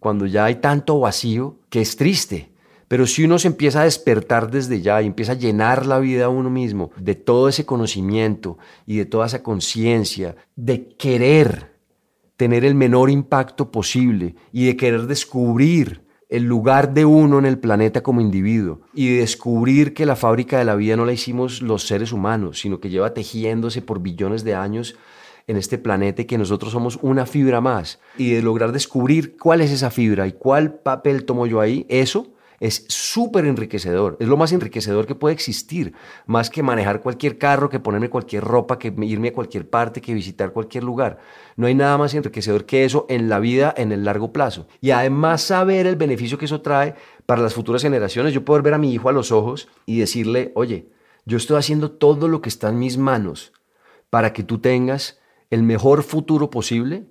[0.00, 2.57] cuando ya hay tanto vacío que es triste
[2.88, 6.24] pero si uno se empieza a despertar desde ya y empieza a llenar la vida
[6.24, 11.76] a uno mismo de todo ese conocimiento y de toda esa conciencia, de querer
[12.36, 17.58] tener el menor impacto posible y de querer descubrir el lugar de uno en el
[17.58, 21.62] planeta como individuo y de descubrir que la fábrica de la vida no la hicimos
[21.62, 24.96] los seres humanos, sino que lleva tejiéndose por billones de años
[25.46, 29.62] en este planeta y que nosotros somos una fibra más y de lograr descubrir cuál
[29.62, 34.36] es esa fibra y cuál papel tomo yo ahí, eso es súper enriquecedor, es lo
[34.36, 35.94] más enriquecedor que puede existir,
[36.26, 40.14] más que manejar cualquier carro, que ponerme cualquier ropa, que irme a cualquier parte, que
[40.14, 41.18] visitar cualquier lugar.
[41.56, 44.66] No hay nada más enriquecedor que eso en la vida en el largo plazo.
[44.80, 46.94] Y además saber el beneficio que eso trae
[47.26, 50.52] para las futuras generaciones, yo poder ver a mi hijo a los ojos y decirle,
[50.54, 50.88] oye,
[51.26, 53.52] yo estoy haciendo todo lo que está en mis manos
[54.10, 57.06] para que tú tengas el mejor futuro posible,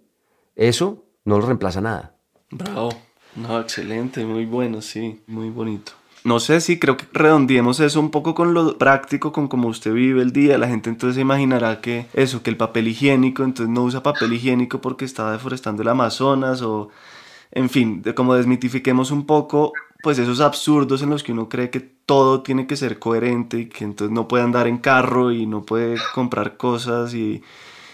[0.55, 2.15] eso no lo reemplaza nada.
[2.49, 3.06] Bravo.
[3.37, 5.91] No, excelente, muy bueno, sí, muy bonito.
[6.23, 9.93] No sé si creo que redondeemos eso un poco con lo práctico, con cómo usted
[9.93, 10.57] vive el día.
[10.57, 14.81] La gente entonces imaginará que eso, que el papel higiénico, entonces no usa papel higiénico
[14.81, 16.89] porque está deforestando el Amazonas o,
[17.51, 19.71] en fin, de como desmitifiquemos un poco,
[20.01, 23.65] pues esos absurdos en los que uno cree que todo tiene que ser coherente y
[23.67, 27.43] que entonces no puede andar en carro y no puede comprar cosas y,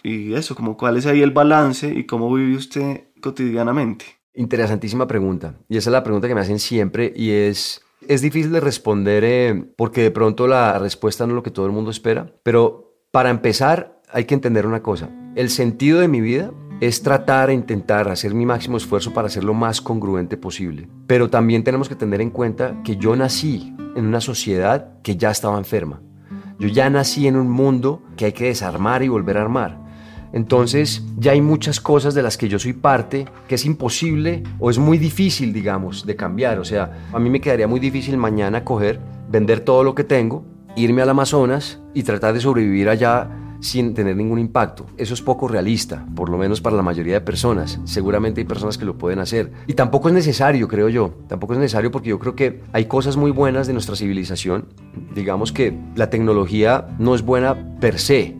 [0.03, 4.22] y eso, como cuál es ahí el balance y cómo vive usted cotidianamente.
[4.33, 5.55] Interesantísima pregunta.
[5.69, 9.23] Y esa es la pregunta que me hacen siempre y es, es difícil de responder
[9.23, 12.33] eh, porque de pronto la respuesta no es lo que todo el mundo espera.
[12.43, 15.09] Pero para empezar hay que entender una cosa.
[15.35, 19.43] El sentido de mi vida es tratar e intentar hacer mi máximo esfuerzo para ser
[19.43, 20.89] lo más congruente posible.
[21.07, 25.31] Pero también tenemos que tener en cuenta que yo nací en una sociedad que ya
[25.31, 26.01] estaba enferma.
[26.59, 29.82] Yo ya nací en un mundo que hay que desarmar y volver a armar.
[30.33, 34.69] Entonces ya hay muchas cosas de las que yo soy parte que es imposible o
[34.69, 36.59] es muy difícil, digamos, de cambiar.
[36.59, 40.43] O sea, a mí me quedaría muy difícil mañana coger, vender todo lo que tengo,
[40.75, 43.29] irme al Amazonas y tratar de sobrevivir allá
[43.63, 44.87] sin tener ningún impacto.
[44.97, 47.79] Eso es poco realista, por lo menos para la mayoría de personas.
[47.85, 49.51] Seguramente hay personas que lo pueden hacer.
[49.67, 51.13] Y tampoco es necesario, creo yo.
[51.27, 54.65] Tampoco es necesario porque yo creo que hay cosas muy buenas de nuestra civilización.
[55.15, 58.35] Digamos que la tecnología no es buena per se,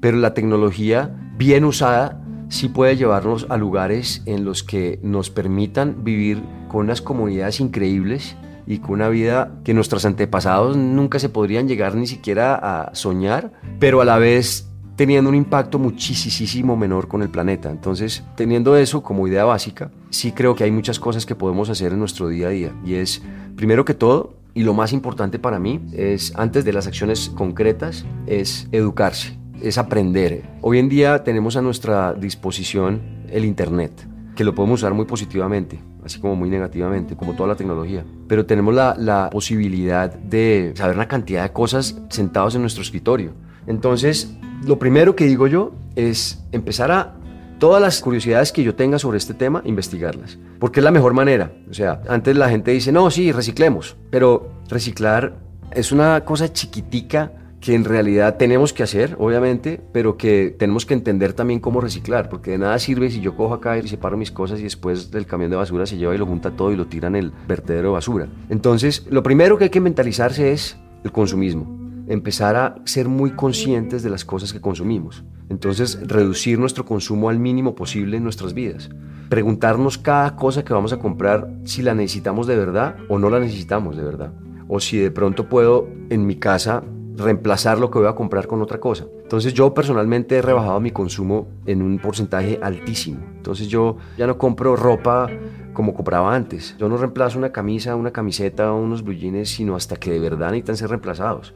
[0.00, 6.04] pero la tecnología bien usada, sí puede llevarnos a lugares en los que nos permitan
[6.04, 8.36] vivir con unas comunidades increíbles
[8.66, 13.52] y con una vida que nuestros antepasados nunca se podrían llegar ni siquiera a soñar,
[13.78, 17.70] pero a la vez teniendo un impacto muchísimo menor con el planeta.
[17.70, 21.92] Entonces, teniendo eso como idea básica, sí creo que hay muchas cosas que podemos hacer
[21.92, 22.72] en nuestro día a día.
[22.84, 23.22] Y es,
[23.54, 28.04] primero que todo, y lo más importante para mí, es antes de las acciones concretas,
[28.26, 30.42] es educarse es aprender.
[30.60, 33.00] Hoy en día tenemos a nuestra disposición
[33.30, 37.56] el Internet, que lo podemos usar muy positivamente, así como muy negativamente, como toda la
[37.56, 38.04] tecnología.
[38.26, 43.32] Pero tenemos la, posibilidad de saber una cantidad de cosas sentados en nuestro escritorio.
[43.66, 44.34] Entonces,
[44.64, 47.14] lo primero que digo yo es empezar a
[47.58, 50.38] todas las curiosidades que yo tenga sobre este tema, investigarlas.
[50.58, 51.52] Porque es la mejor manera.
[51.68, 53.96] O sea, antes la gente dice, no, sí, reciclemos.
[54.10, 55.36] Pero reciclar
[55.72, 60.94] es una cosa chiquitica que en realidad tenemos que hacer, obviamente, pero que tenemos que
[60.94, 64.30] entender también cómo reciclar, porque de nada sirve si yo cojo acá y separo mis
[64.30, 66.86] cosas y después del camión de basura se lleva y lo junta todo y lo
[66.86, 68.28] tira en el vertedero de basura.
[68.48, 71.66] Entonces, lo primero que hay que mentalizarse es el consumismo,
[72.06, 75.24] empezar a ser muy conscientes de las cosas que consumimos.
[75.48, 78.90] Entonces, reducir nuestro consumo al mínimo posible en nuestras vidas.
[79.30, 83.40] Preguntarnos cada cosa que vamos a comprar si la necesitamos de verdad o no la
[83.40, 84.32] necesitamos de verdad.
[84.68, 86.82] O si de pronto puedo en mi casa
[87.18, 89.06] reemplazar lo que voy a comprar con otra cosa.
[89.22, 93.20] Entonces yo personalmente he rebajado mi consumo en un porcentaje altísimo.
[93.36, 95.28] Entonces yo ya no compro ropa
[95.72, 96.76] como compraba antes.
[96.78, 100.50] Yo no reemplazo una camisa, una camiseta o unos blue sino hasta que de verdad
[100.50, 101.54] necesitan ser reemplazados.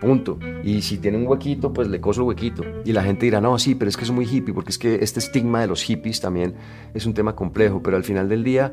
[0.00, 0.38] Punto.
[0.64, 2.64] Y si tiene un huequito, pues le coso el huequito.
[2.84, 4.94] Y la gente dirá, no, sí, pero es que es muy hippie, porque es que
[5.02, 6.54] este estigma de los hippies también
[6.94, 7.82] es un tema complejo.
[7.82, 8.72] Pero al final del día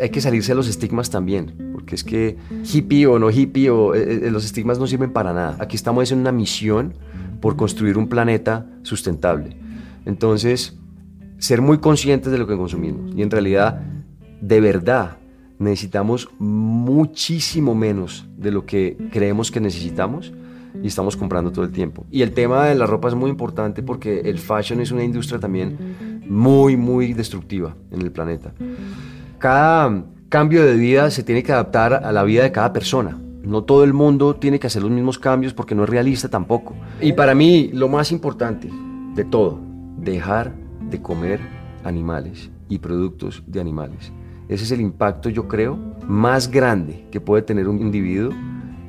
[0.00, 3.94] hay que salirse de los estigmas también, porque es que hippie o no hippie, o,
[3.94, 5.56] eh, eh, los estigmas no sirven para nada.
[5.60, 6.94] Aquí estamos en una misión
[7.40, 9.56] por construir un planeta sustentable.
[10.04, 10.78] Entonces,
[11.38, 13.14] ser muy conscientes de lo que consumimos.
[13.14, 13.80] Y en realidad,
[14.40, 15.18] de verdad,
[15.58, 20.32] necesitamos muchísimo menos de lo que creemos que necesitamos
[20.82, 22.06] y estamos comprando todo el tiempo.
[22.10, 25.40] Y el tema de la ropa es muy importante porque el fashion es una industria
[25.40, 28.52] también muy, muy destructiva en el planeta.
[29.38, 33.18] Cada cambio de vida se tiene que adaptar a la vida de cada persona.
[33.42, 36.74] No todo el mundo tiene que hacer los mismos cambios porque no es realista tampoco.
[37.00, 38.70] Y para mí lo más importante
[39.14, 39.60] de todo,
[39.98, 40.54] dejar
[40.90, 41.40] de comer
[41.84, 44.12] animales y productos de animales.
[44.48, 48.32] Ese es el impacto, yo creo, más grande que puede tener un individuo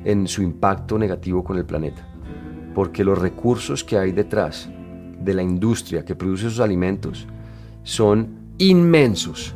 [0.04, 2.06] en su impacto negativo con el planeta.
[2.74, 4.70] Porque los recursos que hay detrás
[5.20, 7.26] de la industria que produce esos alimentos
[7.82, 8.28] son
[8.58, 9.54] inmensos,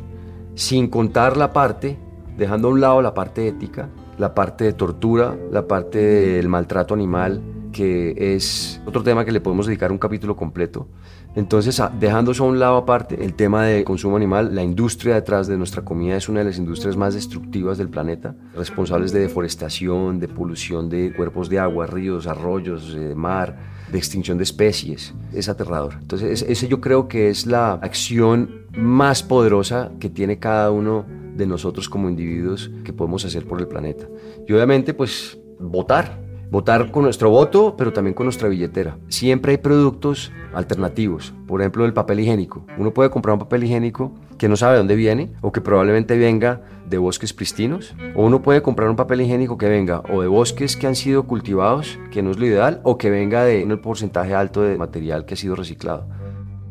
[0.55, 1.97] sin contar la parte,
[2.37, 6.93] dejando a un lado la parte ética, la parte de tortura, la parte del maltrato
[6.93, 7.41] animal,
[7.71, 10.87] que es otro tema que le podemos dedicar un capítulo completo.
[11.35, 15.47] Entonces, dejando eso a un lado aparte, el tema de consumo animal, la industria detrás
[15.47, 20.19] de nuestra comida es una de las industrias más destructivas del planeta, responsables de deforestación,
[20.19, 25.13] de polución de cuerpos de agua, ríos, arroyos, de mar, de extinción de especies.
[25.33, 25.99] Es aterrador.
[26.01, 31.05] Entonces, ese yo creo que es la acción más poderosa que tiene cada uno
[31.37, 34.07] de nosotros como individuos que podemos hacer por el planeta.
[34.47, 36.22] Y obviamente, pues, votar
[36.53, 38.99] votar con nuestro voto, pero también con nuestra billetera.
[39.07, 42.63] Siempre hay productos alternativos, por ejemplo el papel higiénico.
[42.77, 46.15] Uno puede comprar un papel higiénico que no sabe de dónde viene o que probablemente
[46.15, 50.27] venga de bosques pristinos, o uno puede comprar un papel higiénico que venga o de
[50.27, 53.75] bosques que han sido cultivados, que no es lo ideal, o que venga de un
[53.79, 56.05] porcentaje alto de material que ha sido reciclado.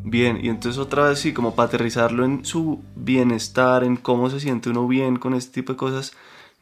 [0.05, 4.39] Bien, y entonces otra vez sí, como para aterrizarlo en su bienestar, en cómo se
[4.39, 6.13] siente uno bien con este tipo de cosas,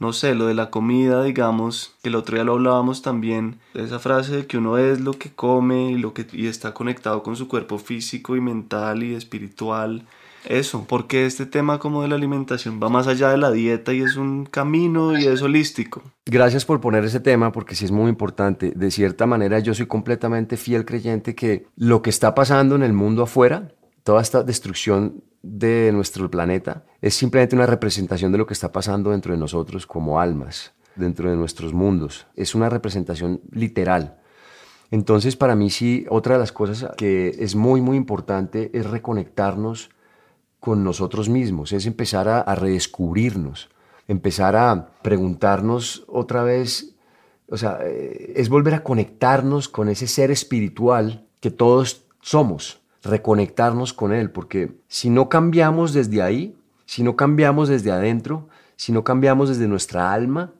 [0.02, 4.00] no sé, lo de la comida, digamos, que el otro día lo hablábamos también, esa
[4.00, 7.36] frase de que uno es lo que come y, lo que, y está conectado con
[7.36, 10.08] su cuerpo físico y mental y espiritual.
[10.46, 14.02] Eso, porque este tema como de la alimentación va más allá de la dieta y
[14.02, 16.02] es un camino y es holístico.
[16.26, 18.74] Gracias por poner ese tema porque sí es muy importante.
[18.76, 22.94] De cierta manera yo soy completamente fiel creyente que lo que está pasando en el
[22.94, 23.72] mundo afuera,
[24.04, 29.12] toda esta destrucción de nuestro planeta es simplemente una representación de lo que está pasando
[29.12, 32.28] dentro de nosotros como almas, dentro de nuestros mundos.
[32.36, 34.20] Es una representación literal.
[34.92, 39.90] Entonces, para mí sí, otra de las cosas que es muy, muy importante es reconectarnos
[40.60, 43.70] con nosotros mismos, es empezar a, redescubrirnos,
[44.08, 46.94] empezar a preguntarnos otra vez,
[47.50, 53.94] o sea, eh, es volver a conectarnos con ese ser espiritual que todos somos reconectarnos
[53.94, 59.04] con Él, porque si no cambiamos desde ahí, si no cambiamos desde adentro, si no
[59.04, 60.54] cambiamos desde nuestra alma,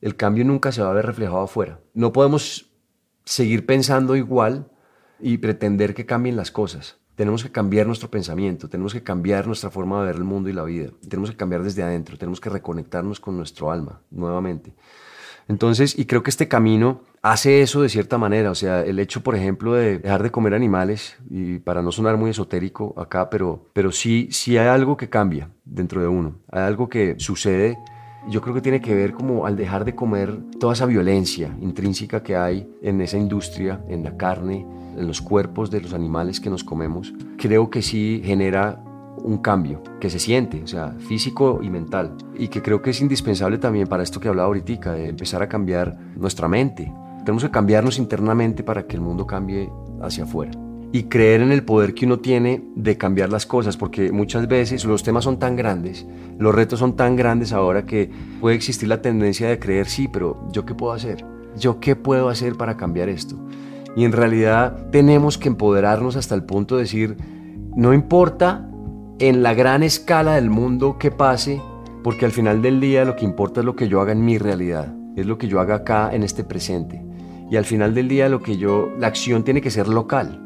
[0.00, 1.80] el cambio nunca se va a ver reflejado afuera.
[1.94, 2.70] No podemos
[3.24, 4.70] seguir pensando igual
[5.20, 6.98] y pretender que cambien las cosas.
[7.14, 10.52] Tenemos que cambiar nuestro pensamiento, tenemos que cambiar nuestra forma de ver el mundo y
[10.52, 10.90] la vida.
[11.08, 14.72] Tenemos que cambiar desde adentro, tenemos que reconectarnos con nuestro alma nuevamente.
[15.48, 19.22] Entonces, y creo que este camino hace eso de cierta manera, o sea, el hecho,
[19.22, 23.66] por ejemplo, de dejar de comer animales, y para no sonar muy esotérico acá, pero,
[23.72, 27.78] pero sí, sí hay algo que cambia dentro de uno, hay algo que sucede,
[28.28, 32.22] yo creo que tiene que ver como al dejar de comer toda esa violencia intrínseca
[32.22, 34.66] que hay en esa industria, en la carne,
[34.98, 38.82] en los cuerpos de los animales que nos comemos, creo que sí genera
[39.24, 43.00] un cambio que se siente, o sea, físico y mental, y que creo que es
[43.00, 46.92] indispensable también para esto que hablaba ahorita, de empezar a cambiar nuestra mente.
[47.24, 49.70] Tenemos que cambiarnos internamente para que el mundo cambie
[50.02, 50.52] hacia afuera.
[50.90, 54.86] Y creer en el poder que uno tiene de cambiar las cosas, porque muchas veces
[54.86, 56.06] los temas son tan grandes,
[56.38, 58.10] los retos son tan grandes ahora que
[58.40, 61.24] puede existir la tendencia de creer, sí, pero ¿yo qué puedo hacer?
[61.58, 63.36] ¿Yo qué puedo hacer para cambiar esto?
[63.96, 67.16] Y en realidad tenemos que empoderarnos hasta el punto de decir,
[67.74, 68.67] no importa
[69.20, 71.60] en la gran escala del mundo que pase,
[72.04, 74.38] porque al final del día lo que importa es lo que yo haga en mi
[74.38, 77.04] realidad, es lo que yo haga acá en este presente.
[77.50, 80.40] Y al final del día lo que yo, la acción tiene que ser local,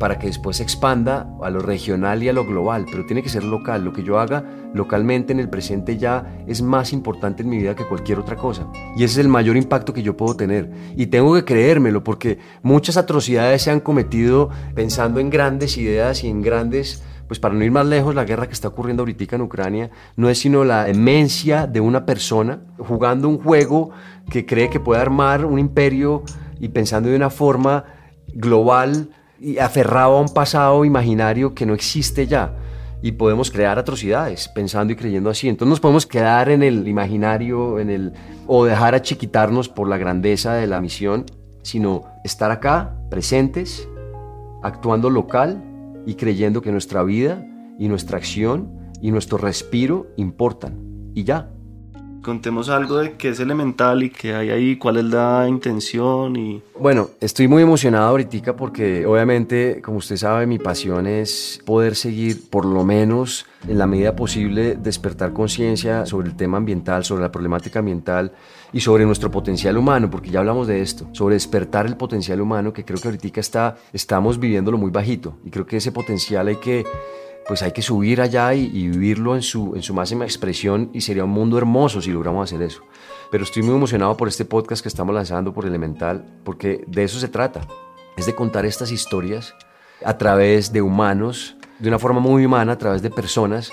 [0.00, 3.28] para que después se expanda a lo regional y a lo global, pero tiene que
[3.28, 3.84] ser local.
[3.84, 7.74] Lo que yo haga localmente en el presente ya es más importante en mi vida
[7.74, 8.66] que cualquier otra cosa.
[8.96, 10.70] Y ese es el mayor impacto que yo puedo tener.
[10.96, 16.28] Y tengo que creérmelo porque muchas atrocidades se han cometido pensando en grandes ideas y
[16.28, 19.42] en grandes pues para no ir más lejos, la guerra que está ocurriendo ahorita en
[19.42, 23.90] Ucrania no es sino la demencia de una persona jugando un juego
[24.30, 26.22] que cree que puede armar un imperio
[26.60, 27.84] y pensando de una forma
[28.28, 29.10] global
[29.40, 32.56] y aferrado a un pasado imaginario que no existe ya.
[33.02, 35.48] Y podemos crear atrocidades pensando y creyendo así.
[35.48, 38.12] Entonces nos podemos quedar en el imaginario en el,
[38.46, 41.26] o dejar achiquitarnos por la grandeza de la misión,
[41.62, 43.86] sino estar acá, presentes,
[44.62, 45.62] actuando local
[46.06, 47.44] y creyendo que nuestra vida
[47.78, 51.10] y nuestra acción y nuestro respiro importan.
[51.14, 51.52] Y ya.
[52.26, 56.60] Contemos algo de qué es elemental y qué hay ahí, cuál es la intención y...
[56.76, 62.50] Bueno, estoy muy emocionado ahorita porque obviamente, como usted sabe, mi pasión es poder seguir
[62.50, 67.30] por lo menos en la medida posible despertar conciencia sobre el tema ambiental, sobre la
[67.30, 68.32] problemática ambiental
[68.72, 72.72] y sobre nuestro potencial humano, porque ya hablamos de esto, sobre despertar el potencial humano
[72.72, 76.56] que creo que ahorita está, estamos viviéndolo muy bajito y creo que ese potencial hay
[76.56, 76.84] que
[77.48, 81.24] pues hay que subir allá y, vivirlo en su, en su máxima expresión y sería
[81.24, 82.82] un mundo hermoso si logramos hacer eso.
[83.30, 87.18] Pero estoy muy emocionado por este podcast que estamos lanzando por Elemental, porque de eso
[87.18, 87.60] se trata,
[88.16, 89.54] es de contar estas historias
[90.04, 93.70] a través de humanos, de una forma muy humana, a través de personas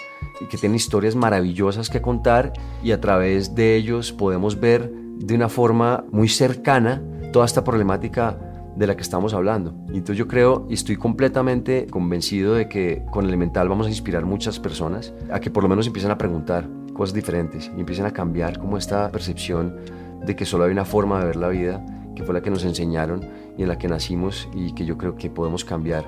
[0.50, 2.54] que tienen historias maravillosas que contar
[2.84, 7.02] y a través de ellos podemos ver de una forma muy cercana
[7.32, 9.74] toda esta problemática de la que estamos hablando.
[9.88, 14.26] Y entonces yo creo y estoy completamente convencido de que con Elemental vamos a inspirar
[14.26, 18.12] muchas personas a que por lo menos empiecen a preguntar cosas diferentes y empiecen a
[18.12, 19.78] cambiar como esta percepción
[20.26, 22.64] de que solo hay una forma de ver la vida, que fue la que nos
[22.64, 23.22] enseñaron
[23.58, 26.06] y en la que nacimos y que yo creo que podemos cambiar.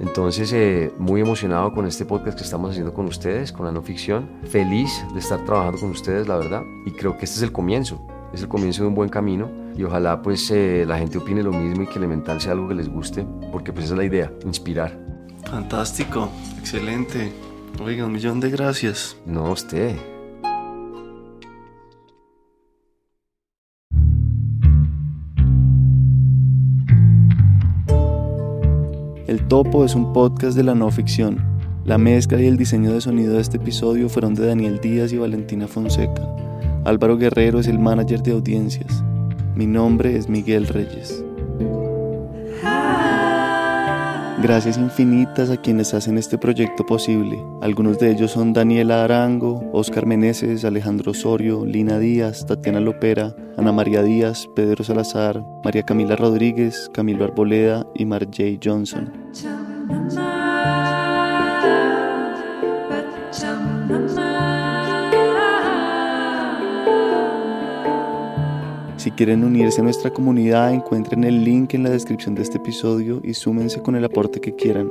[0.00, 3.80] Entonces, eh, muy emocionado con este podcast que estamos haciendo con ustedes, con la no
[3.80, 4.28] ficción.
[4.42, 6.62] Feliz de estar trabajando con ustedes, la verdad.
[6.84, 8.04] Y creo que este es el comienzo
[8.34, 11.52] es el comienzo de un buen camino y ojalá pues eh, la gente opine lo
[11.52, 14.32] mismo y que Elemental sea algo que les guste, porque pues esa es la idea,
[14.44, 14.98] inspirar.
[15.44, 16.28] Fantástico,
[16.58, 17.32] excelente.
[17.82, 19.16] Oiga, un millón de gracias.
[19.26, 19.96] No, usted.
[29.26, 31.44] El Topo es un podcast de la no ficción.
[31.84, 35.18] La mezcla y el diseño de sonido de este episodio fueron de Daniel Díaz y
[35.18, 36.22] Valentina Fonseca.
[36.84, 39.02] Álvaro Guerrero es el manager de audiencias.
[39.54, 41.24] Mi nombre es Miguel Reyes.
[44.42, 47.42] Gracias infinitas a quienes hacen este proyecto posible.
[47.62, 53.72] Algunos de ellos son Daniela Arango, Oscar Meneses, Alejandro Osorio, Lina Díaz, Tatiana Lopera, Ana
[53.72, 59.10] María Díaz, Pedro Salazar, María Camila Rodríguez, Camilo Arboleda y Marjay Johnson.
[69.16, 73.34] Quieren unirse a nuestra comunidad, encuentren el link en la descripción de este episodio y
[73.34, 74.90] súmense con el aporte que quieran.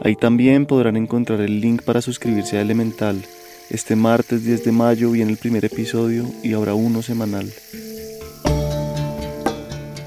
[0.00, 3.20] Ahí también podrán encontrar el link para suscribirse a Elemental.
[3.70, 7.50] Este martes 10 de mayo viene el primer episodio y habrá uno semanal.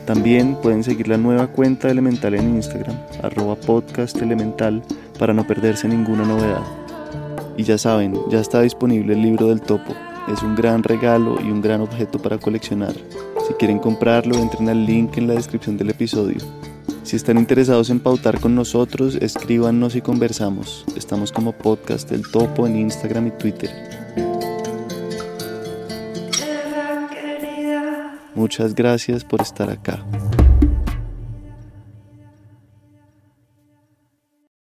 [0.05, 4.81] También pueden seguir la nueva cuenta Elemental en Instagram, arroba podcast elemental,
[5.19, 6.63] para no perderse ninguna novedad.
[7.57, 9.93] Y ya saben, ya está disponible el libro del topo.
[10.31, 12.93] Es un gran regalo y un gran objeto para coleccionar.
[13.47, 16.39] Si quieren comprarlo, entren al link en la descripción del episodio.
[17.03, 20.83] Si están interesados en pautar con nosotros, escríbanos y conversamos.
[20.97, 23.69] Estamos como podcast del topo en Instagram y Twitter.
[28.35, 30.03] Muchas gracias por estar acá.